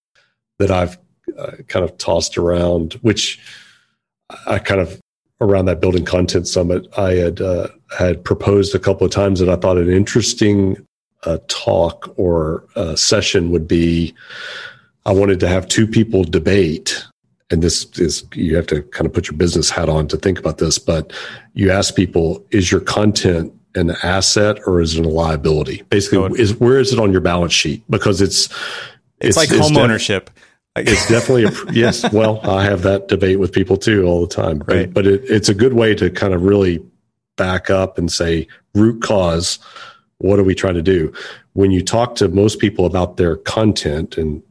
[0.59, 0.97] that i've
[1.37, 3.39] uh, kind of tossed around which
[4.45, 4.99] i kind of
[5.43, 7.67] around that building content summit i had uh,
[7.97, 10.77] had proposed a couple of times that i thought an interesting
[11.25, 14.13] a talk or a session would be
[15.05, 17.05] I wanted to have two people debate.
[17.49, 20.39] And this is, you have to kind of put your business hat on to think
[20.39, 21.13] about this, but
[21.53, 25.83] you ask people, is your content an asset or is it a liability?
[25.89, 27.83] Basically, is where is it on your balance sheet?
[27.89, 28.45] Because it's,
[29.19, 30.29] it's, it's like home ownership.
[30.75, 32.11] It's definitely a yes.
[32.11, 34.59] Well, I have that debate with people too all the time.
[34.59, 34.91] Right.
[34.91, 36.83] But, but it, it's a good way to kind of really
[37.35, 39.59] back up and say root cause
[40.19, 41.11] what are we trying to do?
[41.53, 44.41] When you talk to most people about their content and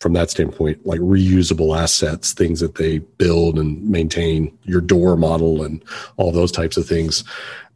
[0.00, 5.62] from that standpoint, like reusable assets, things that they build and maintain, your door model
[5.62, 5.82] and
[6.16, 7.22] all those types of things,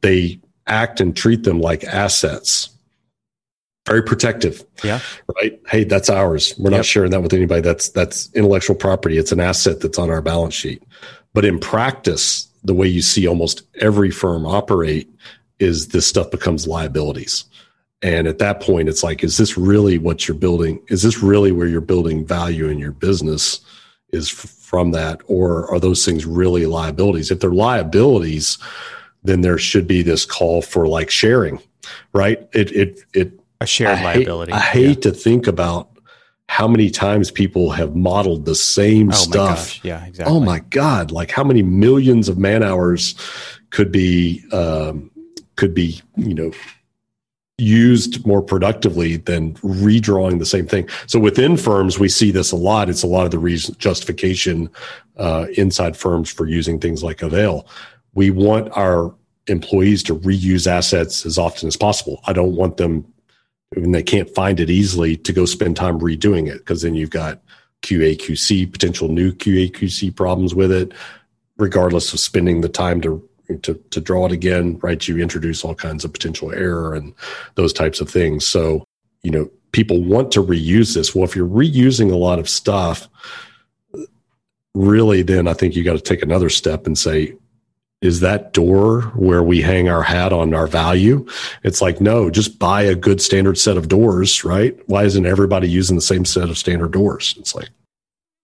[0.01, 2.69] they act and treat them like assets.
[3.87, 4.65] Very protective.
[4.83, 5.01] Yeah.
[5.37, 5.61] Right.
[5.69, 6.55] Hey, that's ours.
[6.59, 6.79] We're yep.
[6.79, 7.61] not sharing that with anybody.
[7.61, 9.17] That's that's intellectual property.
[9.17, 10.83] It's an asset that's on our balance sheet.
[11.33, 15.09] But in practice, the way you see almost every firm operate
[15.59, 17.45] is this stuff becomes liabilities.
[18.03, 20.83] And at that point, it's like, is this really what you're building?
[20.89, 23.61] Is this really where you're building value in your business?
[24.11, 27.31] Is from that, or are those things really liabilities?
[27.31, 28.59] If they're liabilities,
[29.23, 31.61] then there should be this call for like sharing,
[32.13, 32.49] right?
[32.53, 34.53] It it it a shared I liability.
[34.53, 35.11] Hate, I hate yeah.
[35.11, 35.91] to think about
[36.49, 39.85] how many times people have modeled the same oh stuff.
[39.85, 40.35] Yeah, exactly.
[40.35, 41.11] Oh my god!
[41.11, 43.15] Like how many millions of man hours
[43.71, 45.11] could be um,
[45.57, 46.53] could be you know
[47.59, 50.89] used more productively than redrawing the same thing.
[51.07, 52.91] So within firms, we see this a lot.
[52.91, 54.69] It's a lot of the reason justification
[55.17, 57.67] uh, inside firms for using things like Avail.
[58.13, 59.15] We want our
[59.47, 62.21] employees to reuse assets as often as possible.
[62.27, 63.11] I don't want them
[63.75, 67.11] when they can't find it easily to go spend time redoing it because then you've
[67.11, 67.43] got
[67.83, 70.93] QA QC potential new QA QC problems with it,
[71.57, 73.27] regardless of spending the time to
[73.63, 75.07] to, to draw it again, right?
[75.07, 77.15] You introduce all kinds of potential error and
[77.55, 78.45] those types of things.
[78.45, 78.85] So,
[79.23, 81.15] you know, people want to reuse this.
[81.15, 83.09] Well, if you're reusing a lot of stuff,
[84.75, 87.35] really, then I think you got to take another step and say,
[88.07, 91.27] is that door where we hang our hat on our value?
[91.63, 94.79] It's like, no, just buy a good standard set of doors, right?
[94.87, 97.35] Why isn't everybody using the same set of standard doors?
[97.39, 97.69] It's like,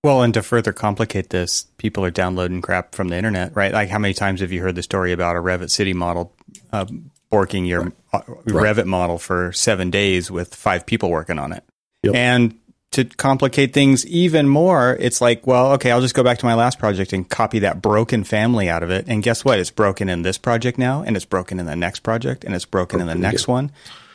[0.04, 3.72] well, and to further complicate this, people are downloading crap from the internet, right?
[3.72, 6.34] Like, how many times have you heard the story about a Revit City model
[6.72, 6.86] uh,
[7.32, 7.92] borking your right.
[8.12, 8.76] Uh, right.
[8.76, 11.62] Revit model for seven days with five people working on it?
[12.02, 12.14] Yep.
[12.16, 12.58] And
[12.92, 16.54] to complicate things even more, it's like, well, okay, I'll just go back to my
[16.54, 19.06] last project and copy that broken family out of it.
[19.08, 19.58] And guess what?
[19.58, 22.64] It's broken in this project now, and it's broken in the next project, and it's
[22.64, 23.72] broken, in the next one.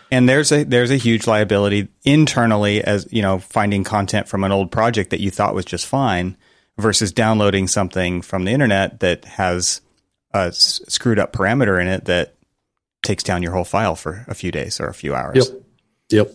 [0.09, 4.53] And there's a there's a huge liability internally as you know finding content from an
[4.53, 6.37] old project that you thought was just fine
[6.77, 9.81] versus downloading something from the internet that has
[10.33, 12.35] a s- screwed up parameter in it that
[13.03, 15.49] takes down your whole file for a few days or a few hours.
[15.49, 15.61] Yep.
[16.09, 16.31] Yep.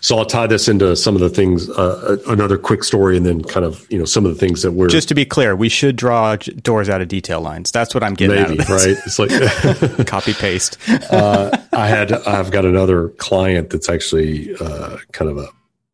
[0.00, 3.42] So I'll tie this into some of the things, uh, another quick story, and then
[3.42, 4.88] kind of you know some of the things that we're.
[4.88, 7.72] Just to be clear, we should draw doors out of detail lines.
[7.72, 8.96] That's what I'm getting maybe, right?
[9.06, 9.30] It's like
[10.06, 10.78] copy paste.
[11.10, 15.48] uh, I had I've got another client that's actually uh, kind of a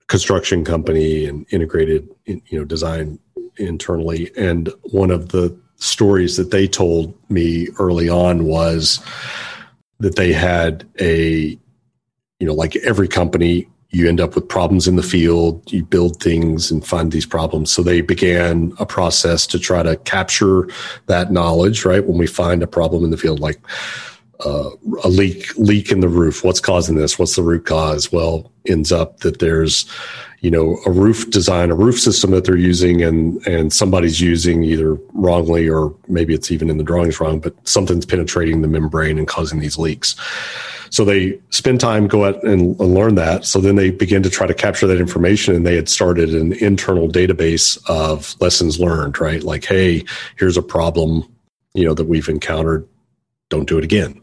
[0.06, 3.18] construction company and integrated in, you know design
[3.56, 9.00] internally, and one of the stories that they told me early on was
[10.00, 11.58] that they had a
[12.38, 16.22] you know like every company you end up with problems in the field you build
[16.22, 17.72] things and find these problems.
[17.72, 20.68] So they began a process to try to capture
[21.06, 22.06] that knowledge right?
[22.06, 23.58] When we find a problem in the field like
[24.44, 24.70] uh,
[25.04, 28.92] a leak leak in the roof what's causing this what's the root cause well ends
[28.92, 29.90] up that there's
[30.40, 34.62] you know a roof design a roof system that they're using and and somebody's using
[34.62, 39.18] either wrongly or maybe it's even in the drawings wrong but something's penetrating the membrane
[39.18, 40.14] and causing these leaks
[40.90, 43.44] so they spend time, go out and, and learn that.
[43.44, 46.52] So then they begin to try to capture that information and they had started an
[46.54, 49.42] internal database of lessons learned, right?
[49.42, 50.04] Like, hey,
[50.38, 51.24] here's a problem,
[51.74, 52.88] you know, that we've encountered.
[53.48, 54.20] Don't do it again.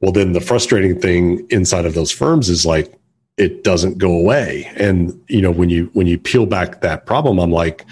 [0.00, 2.92] Well, then the frustrating thing inside of those firms is like,
[3.36, 4.70] it doesn't go away.
[4.76, 7.84] And, you know, when you, when you peel back that problem, I'm like,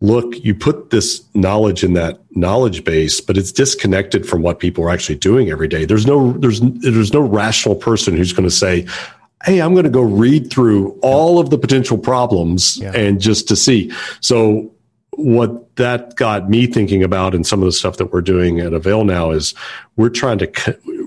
[0.00, 4.84] look, you put this knowledge in that knowledge base, but it's disconnected from what people
[4.84, 5.84] are actually doing every day.
[5.84, 8.86] There's no there's there's no rational person who's going to say,
[9.44, 12.92] hey, I'm going to go read through all of the potential problems yeah.
[12.94, 13.92] and just to see.
[14.20, 14.72] So
[15.18, 18.72] what that got me thinking about and some of the stuff that we're doing at
[18.72, 19.54] Avail now is
[19.96, 20.46] we're trying to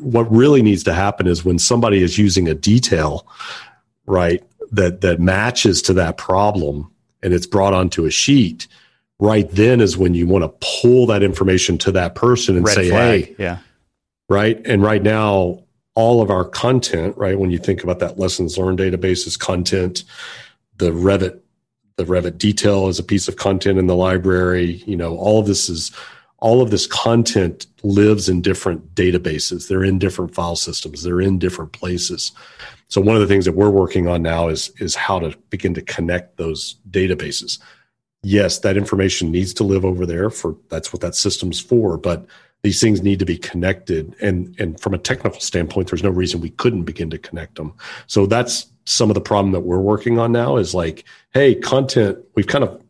[0.01, 3.26] what really needs to happen is when somebody is using a detail
[4.05, 6.91] right that that matches to that problem
[7.24, 8.68] and it's brought onto a sheet
[9.20, 12.76] right then is when you want to pull that information to that person and Red
[12.76, 13.26] say flag.
[13.26, 13.57] hey yeah
[14.28, 15.64] right and right now
[15.95, 17.38] all of our content, right?
[17.38, 20.03] When you think about that lessons learned databases content,
[20.78, 21.39] the Revit,
[21.95, 24.83] the Revit detail is a piece of content in the library.
[24.85, 25.91] You know, all of this is
[26.37, 29.67] all of this content lives in different databases.
[29.67, 31.03] They're in different file systems.
[31.03, 32.31] They're in different places.
[32.87, 35.73] So one of the things that we're working on now is is how to begin
[35.75, 37.59] to connect those databases.
[38.23, 42.25] Yes, that information needs to live over there for that's what that system's for, but
[42.64, 44.16] these things need to be connected.
[44.22, 47.74] And and from a technical standpoint there's no reason we couldn't begin to connect them.
[48.07, 52.20] So that's some of the problem that we're working on now is like hey content
[52.36, 52.82] we've kind of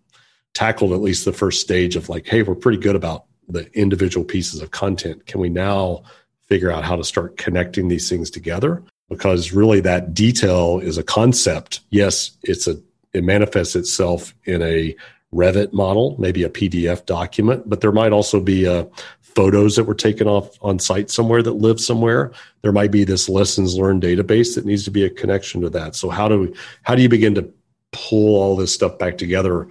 [0.54, 4.26] tackled at least the first stage of like hey we're pretty good about the individual
[4.26, 5.26] pieces of content.
[5.26, 6.04] Can we now
[6.48, 8.84] figure out how to start connecting these things together?
[9.10, 11.82] Because really that detail is a concept.
[11.90, 12.82] Yes it's a
[13.14, 14.96] it manifests itself in a
[15.34, 18.88] Revit model, maybe a PDF document, but there might also be a
[19.36, 23.30] photos that were taken off on site somewhere that live somewhere there might be this
[23.30, 26.56] lessons learned database that needs to be a connection to that so how do we
[26.84, 27.50] how do you begin to
[27.92, 29.68] pull all this stuff back together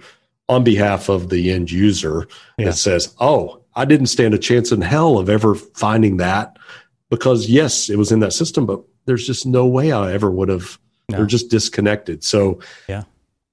[0.49, 2.65] on behalf of the end user yeah.
[2.65, 6.57] that says oh i didn't stand a chance in hell of ever finding that
[7.09, 10.49] because yes it was in that system but there's just no way i ever would
[10.49, 11.17] have no.
[11.17, 13.03] they're just disconnected so yeah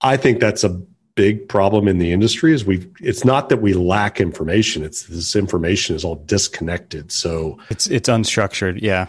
[0.00, 0.80] i think that's a
[1.18, 4.84] big problem in the industry is we it's not that we lack information.
[4.84, 7.10] It's this information is all disconnected.
[7.10, 8.80] So it's it's unstructured.
[8.80, 9.08] Yeah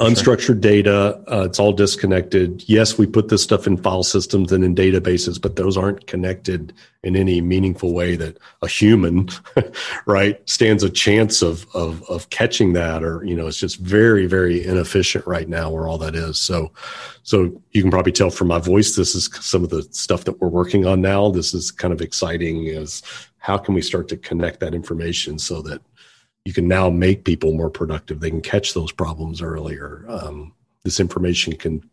[0.00, 2.64] unstructured data uh, it's all disconnected.
[2.66, 6.72] Yes we put this stuff in file systems and in databases but those aren't connected
[7.02, 9.28] in any meaningful way that a human
[10.06, 14.26] right stands a chance of, of of catching that or you know it's just very
[14.26, 16.38] very inefficient right now where all that is.
[16.38, 16.72] So
[17.22, 20.40] so you can probably tell from my voice this is some of the stuff that
[20.40, 21.30] we're working on now.
[21.30, 23.02] This is kind of exciting is
[23.38, 25.80] how can we start to connect that information so that
[26.44, 28.20] you can now make people more productive.
[28.20, 30.04] They can catch those problems earlier.
[30.08, 31.88] Um, this information can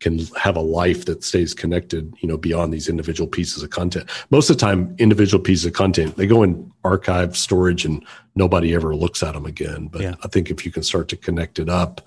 [0.00, 4.08] can have a life that stays connected, you know, beyond these individual pieces of content.
[4.30, 8.74] Most of the time, individual pieces of content they go in archive storage and nobody
[8.74, 9.88] ever looks at them again.
[9.88, 10.14] But yeah.
[10.22, 12.06] I think if you can start to connect it up,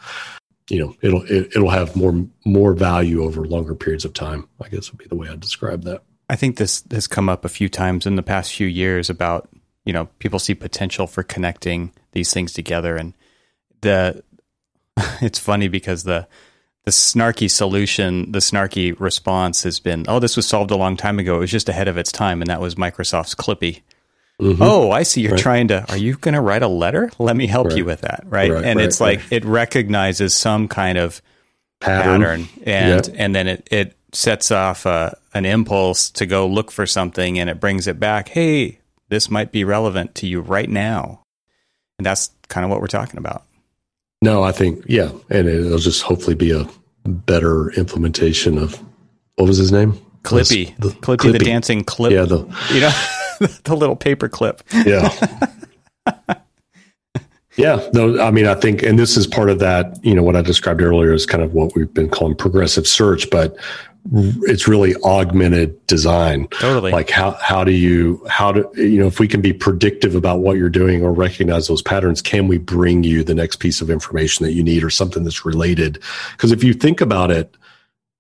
[0.69, 4.47] you know, it'll it, it'll have more more value over longer periods of time.
[4.63, 6.03] I guess would be the way I'd describe that.
[6.29, 9.49] I think this has come up a few times in the past few years about
[9.89, 12.95] you know people see potential for connecting these things together.
[12.95, 13.15] And
[13.81, 14.23] the
[15.19, 16.27] it's funny because the
[16.85, 21.17] the snarky solution the snarky response has been oh this was solved a long time
[21.17, 21.37] ago.
[21.37, 22.43] It was just ahead of its time.
[22.43, 23.81] And that was microsoft's clippy.
[24.39, 24.61] Mm-hmm.
[24.61, 25.41] oh i see you're right.
[25.41, 27.09] trying to are you going to write a letter?
[27.17, 27.77] Let me help right.
[27.77, 31.21] you with that right, right and it's like it recognizes some kind of
[31.79, 32.47] pattern, pattern.
[32.63, 37.39] And and then it it sets off a, an impulse to go look for something
[37.39, 38.29] and it brings it back.
[38.29, 38.78] Hey
[39.09, 41.23] this might be relevant to you right now.
[41.97, 43.43] And that's kind of what we're talking about.
[44.21, 45.11] No, I think, yeah.
[45.29, 46.67] And it'll just hopefully be a
[47.05, 48.81] better implementation of
[49.35, 49.93] what was his name?
[50.23, 50.75] Clippy.
[50.77, 52.11] The, Clippy, Clippy, the dancing clip.
[52.11, 52.25] Yeah.
[52.25, 52.39] The,
[52.73, 54.61] you know, the little paper clip.
[54.85, 55.09] Yeah.
[57.55, 57.89] yeah.
[57.93, 60.41] No, I mean, I think, and this is part of that, you know, what I
[60.41, 63.55] described earlier is kind of what we've been calling progressive search, but
[64.11, 66.47] it's really augmented design.
[66.47, 66.91] Totally.
[66.91, 70.39] Like how how do you how do you know if we can be predictive about
[70.39, 73.89] what you're doing or recognize those patterns, can we bring you the next piece of
[73.89, 76.01] information that you need or something that's related?
[76.31, 77.55] Because if you think about it,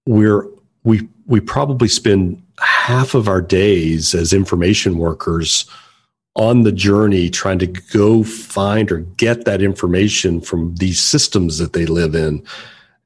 [0.05, 0.47] we're
[0.83, 5.65] we we probably spend half of our days as information workers
[6.35, 11.73] on the journey trying to go find or get that information from these systems that
[11.73, 12.43] they live in.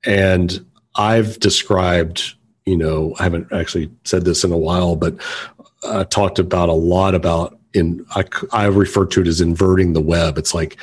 [0.06, 0.66] And
[0.96, 2.36] I've described
[2.66, 5.16] you know, I haven't actually said this in a while, but
[5.88, 10.02] I talked about a lot about in I, I refer to it as inverting the
[10.02, 10.38] web.
[10.38, 10.78] It's like,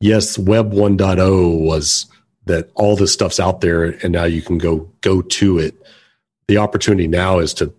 [0.00, 2.06] yes, Web 1.0 was
[2.46, 5.80] that all this stuff's out there, and now you can go go to it.
[6.48, 7.72] The opportunity now is to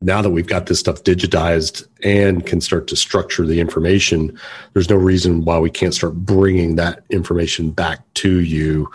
[0.00, 4.38] now that we've got this stuff digitized and can start to structure the information.
[4.72, 8.90] There's no reason why we can't start bringing that information back to you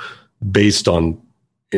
[0.52, 1.22] based on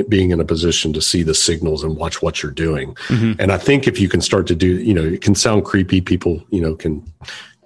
[0.08, 2.94] being in a position to see the signals and watch what you're doing.
[3.08, 3.42] Mm-hmm.
[3.42, 6.00] And I think if you can start to do, you know, it can sound creepy.
[6.00, 7.04] People, you know, can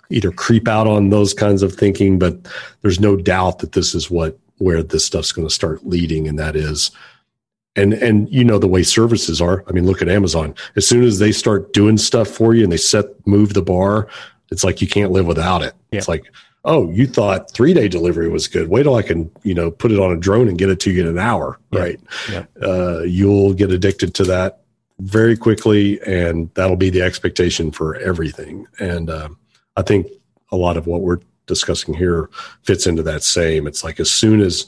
[0.09, 2.37] either creep out on those kinds of thinking, but
[2.81, 6.39] there's no doubt that this is what where this stuff's going to start leading, and
[6.39, 6.91] that is
[7.75, 11.03] and and you know the way services are i mean look at amazon as soon
[11.03, 14.07] as they start doing stuff for you and they set move the bar
[14.51, 15.97] it's like you can't live without it Yeah.
[15.97, 16.23] it's like
[16.65, 19.91] oh you thought three day delivery was good wait till i can you know put
[19.91, 21.79] it on a drone and get it to you in an hour Yeah.
[21.79, 21.99] right
[22.31, 22.45] Yeah.
[22.61, 24.59] uh, you'll get addicted to that
[24.99, 29.37] very quickly and that'll be the expectation for everything and um,
[29.75, 30.07] i think
[30.51, 32.29] a lot of what we're discussing here
[32.63, 34.65] fits into that same it's like as soon as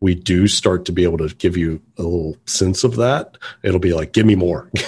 [0.00, 3.78] we do start to be able to give you a little sense of that it'll
[3.80, 4.70] be like give me more.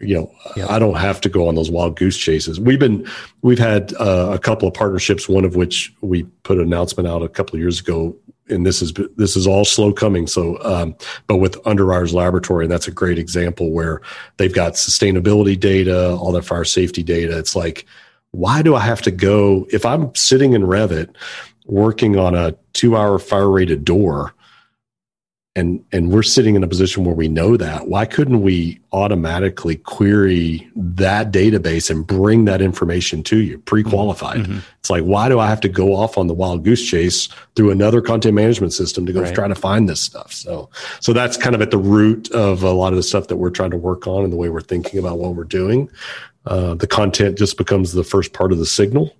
[0.00, 0.66] You know Yeah.
[0.72, 2.58] i don't have to go on those wild goose chases.
[2.58, 3.06] We've been
[3.42, 7.22] we've had uh, a couple of partnerships one of which we put an announcement out
[7.22, 8.16] a couple of years ago
[8.48, 10.94] and this is this is all slow coming so um,
[11.26, 14.00] but with underwriters laboratory and that's a great example where
[14.38, 17.38] they've got sustainability data all their fire safety data.
[17.38, 17.86] It's like
[18.32, 21.12] why do i have to go if i'm sitting in revit
[21.70, 24.34] working on a two hour fire rated door.
[25.56, 27.88] And and we're sitting in a position where we know that.
[27.88, 34.44] Why couldn't we automatically query that database and bring that information to you pre-qualified?
[34.46, 34.62] Mhm.
[34.78, 37.70] it's like why do i have to go off on the wild goose chase through
[37.72, 39.34] another content management system to go Right.
[39.34, 40.32] try to find this stuff?
[40.32, 43.36] So so that's kind of at the root of a lot of the stuff that
[43.36, 45.90] we're trying to work on and the way we're thinking about what we're doing.
[46.46, 49.12] Uh, the content just becomes the first part of the signal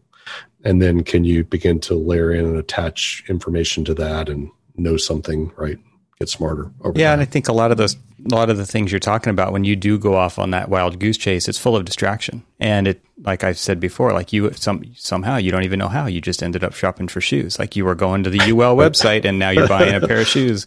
[0.64, 4.96] and then can you begin to layer in and attach information to that and know
[4.96, 5.78] something right
[6.18, 7.12] get smarter over Yeah, time.
[7.14, 7.94] and I think a lot of those,
[8.30, 10.68] a lot of the things you're talking about, when you do go off on that
[10.68, 14.52] wild goose chase, it's full of distraction, and it, like I've said before, like you
[14.52, 17.58] some somehow you don't even know how you just ended up shopping for shoes.
[17.58, 20.26] Like you were going to the UL website, and now you're buying a pair of
[20.26, 20.66] shoes,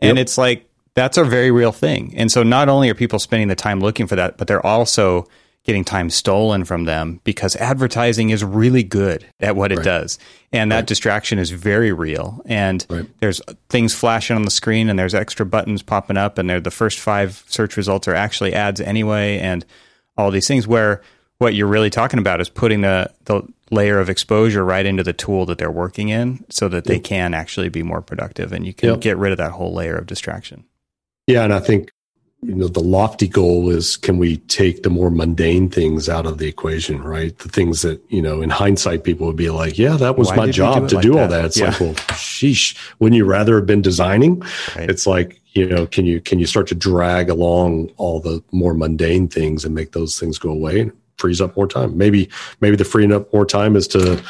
[0.00, 2.12] and it's like that's a very real thing.
[2.16, 5.26] And so not only are people spending the time looking for that, but they're also
[5.64, 9.84] getting time stolen from them because advertising is really good at what it Right.
[9.84, 10.18] does.
[10.52, 12.40] And that distraction is very real.
[12.46, 13.06] And Right.
[13.20, 16.70] there's things flashing on the screen and there's extra buttons popping up and they're the
[16.70, 19.66] first five search results are actually ads anyway and
[20.16, 21.02] all these things where
[21.38, 25.12] what you're really talking about is putting the, the layer of exposure right into the
[25.12, 28.72] tool that they're working in so that they can actually be more productive and you
[28.74, 29.00] can Yep.
[29.00, 30.64] get rid of that whole layer of distraction.
[31.26, 31.90] Yeah, and I think
[32.42, 36.38] you know the lofty goal is can we take the more mundane things out of
[36.38, 37.36] the equation, right?
[37.38, 40.36] The things that you know in hindsight people would be like, yeah, that was Why
[40.36, 41.30] my we do job to like do all that?
[41.30, 41.44] that.
[41.46, 41.66] It's Yeah.
[41.70, 44.40] like, well, sheesh, wouldn't you rather have been designing?
[44.74, 44.88] Right.
[44.88, 48.72] It's like you know, can you can you start to drag along all the more
[48.72, 50.80] mundane things and make those things go away?
[50.80, 51.98] and Frees up more time.
[51.98, 52.30] Maybe
[52.62, 54.22] maybe the freeing up more time is to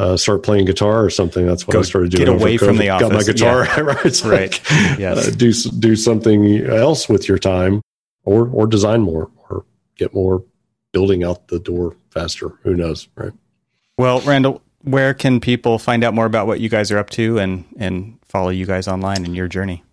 [0.00, 1.46] uh, start playing guitar or something.
[1.46, 2.24] That's what Go I started doing.
[2.26, 3.26] Get away from the Got my office.
[3.26, 4.06] guitar right.
[4.06, 4.50] It's Right.
[4.52, 5.28] like, Yes.
[5.28, 7.82] uh, do do something else with your time,
[8.24, 9.64] or or design more, or
[9.96, 10.42] get more
[10.92, 12.48] building out the door faster.
[12.62, 13.32] Who knows, right?
[13.98, 17.38] Well, Randall, where can people find out more about what you guys are up to
[17.38, 19.84] and, and follow you guys online in your journey?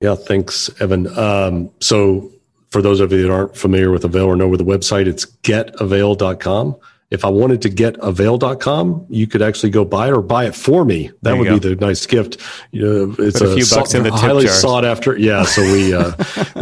[0.00, 1.06] Yeah, thanks, Evan.
[1.16, 2.30] Um, so,
[2.70, 5.24] for those of you that aren't familiar with Avail or know where the website, it's
[5.24, 6.76] getavail.com.
[7.12, 10.54] If I wanted to get avail.com, you could actually go buy it or buy it
[10.54, 11.10] for me.
[11.22, 12.38] That would be the nice gift.
[12.72, 14.54] You know, it's Put a few bucks in the tip highly jar.
[14.54, 15.16] sought after.
[15.18, 15.44] Yeah.
[15.44, 16.12] So we, uh,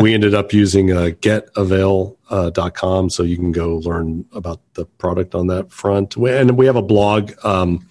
[0.03, 3.11] we ended up using uh, getavail.com.
[3.11, 6.17] so you can go learn about the product on that front.
[6.17, 7.33] We- And we have a blog.
[7.45, 7.87] Um,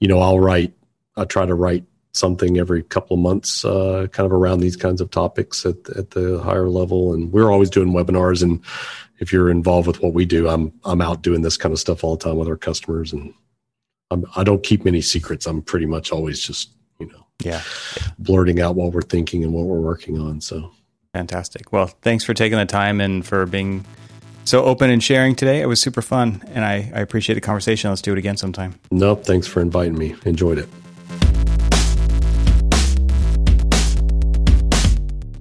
[0.00, 0.72] you know, I'll write,
[1.16, 1.84] I try to write
[2.18, 6.10] something every couple of months, uh, kind of around these kinds of topics at, at
[6.10, 7.14] the higher level.
[7.14, 8.42] And we're always doing webinars.
[8.42, 8.60] And
[9.20, 12.02] if you're involved with what we do, I'm, I'm out doing this kind of stuff
[12.04, 13.12] all the time with our customers.
[13.12, 13.32] And
[14.10, 15.46] I'm, I don't keep many secrets.
[15.46, 17.62] I'm pretty much always just, you know, Yeah.
[18.18, 20.40] blurting out what we're thinking and what we're working on.
[20.40, 20.72] So
[21.14, 21.72] Fantastic.
[21.72, 23.84] Well, thanks for taking the time and for being
[24.44, 25.60] so open and sharing today.
[25.60, 27.90] It was super fun, and I, I appreciate the conversation.
[27.90, 28.74] Let's do it again sometime.
[28.90, 29.24] nope.
[29.24, 30.14] Thanks for inviting me.
[30.24, 30.68] Enjoyed it.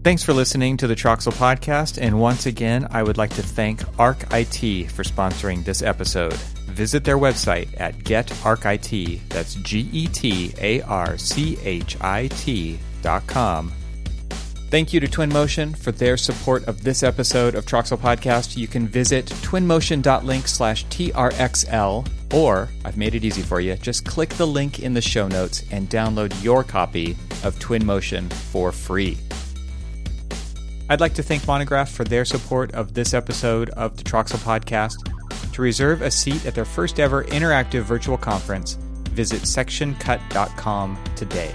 [0.07, 2.01] Thanks for listening to the Troxel podcast.
[2.01, 6.31] And once again, I would like to thank ArchIT for sponsoring this episode.
[6.31, 12.79] Visit their website at getarchit, that's G E T A R C H I T
[13.01, 13.73] dot com.
[14.69, 18.55] Thank you to Twinmotion for their support of this episode of Troxel Podcast.
[18.55, 23.75] You can visit twinmotion.link slash TRXL, or I've made it easy for you.
[23.75, 28.71] Just click the link in the show notes and download your copy of Twinmotion for
[28.71, 29.17] free.
[30.89, 34.95] I'd like to thank Monograph for their support of this episode of the Troxel Podcast.
[35.53, 38.73] To reserve a seat at their first ever interactive virtual conference,
[39.09, 41.53] visit sectioncut.com today.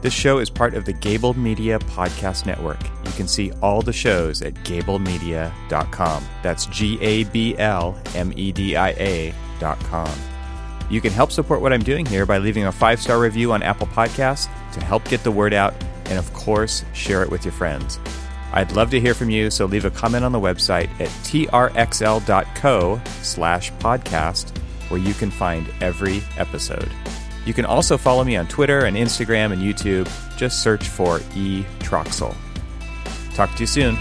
[0.00, 2.82] This show is part of the Gable Media Podcast Network.
[3.04, 6.24] You can see all the shows at gablemedia.com.
[6.42, 10.10] That's G A B L M E D I A.com.
[10.90, 13.62] You can help support what I'm doing here by leaving a five star review on
[13.62, 15.74] Apple Podcasts to help get the word out
[16.06, 17.98] and of course, share it with your friends.
[18.52, 23.00] I'd love to hear from you, so leave a comment on the website at trxl.co
[23.22, 24.56] slash podcast,
[24.88, 26.90] where you can find every episode.
[27.46, 30.08] You can also follow me on Twitter and Instagram and YouTube.
[30.36, 31.64] Just search for E.
[31.80, 32.36] Troxel.
[33.34, 33.96] Talk to you soon.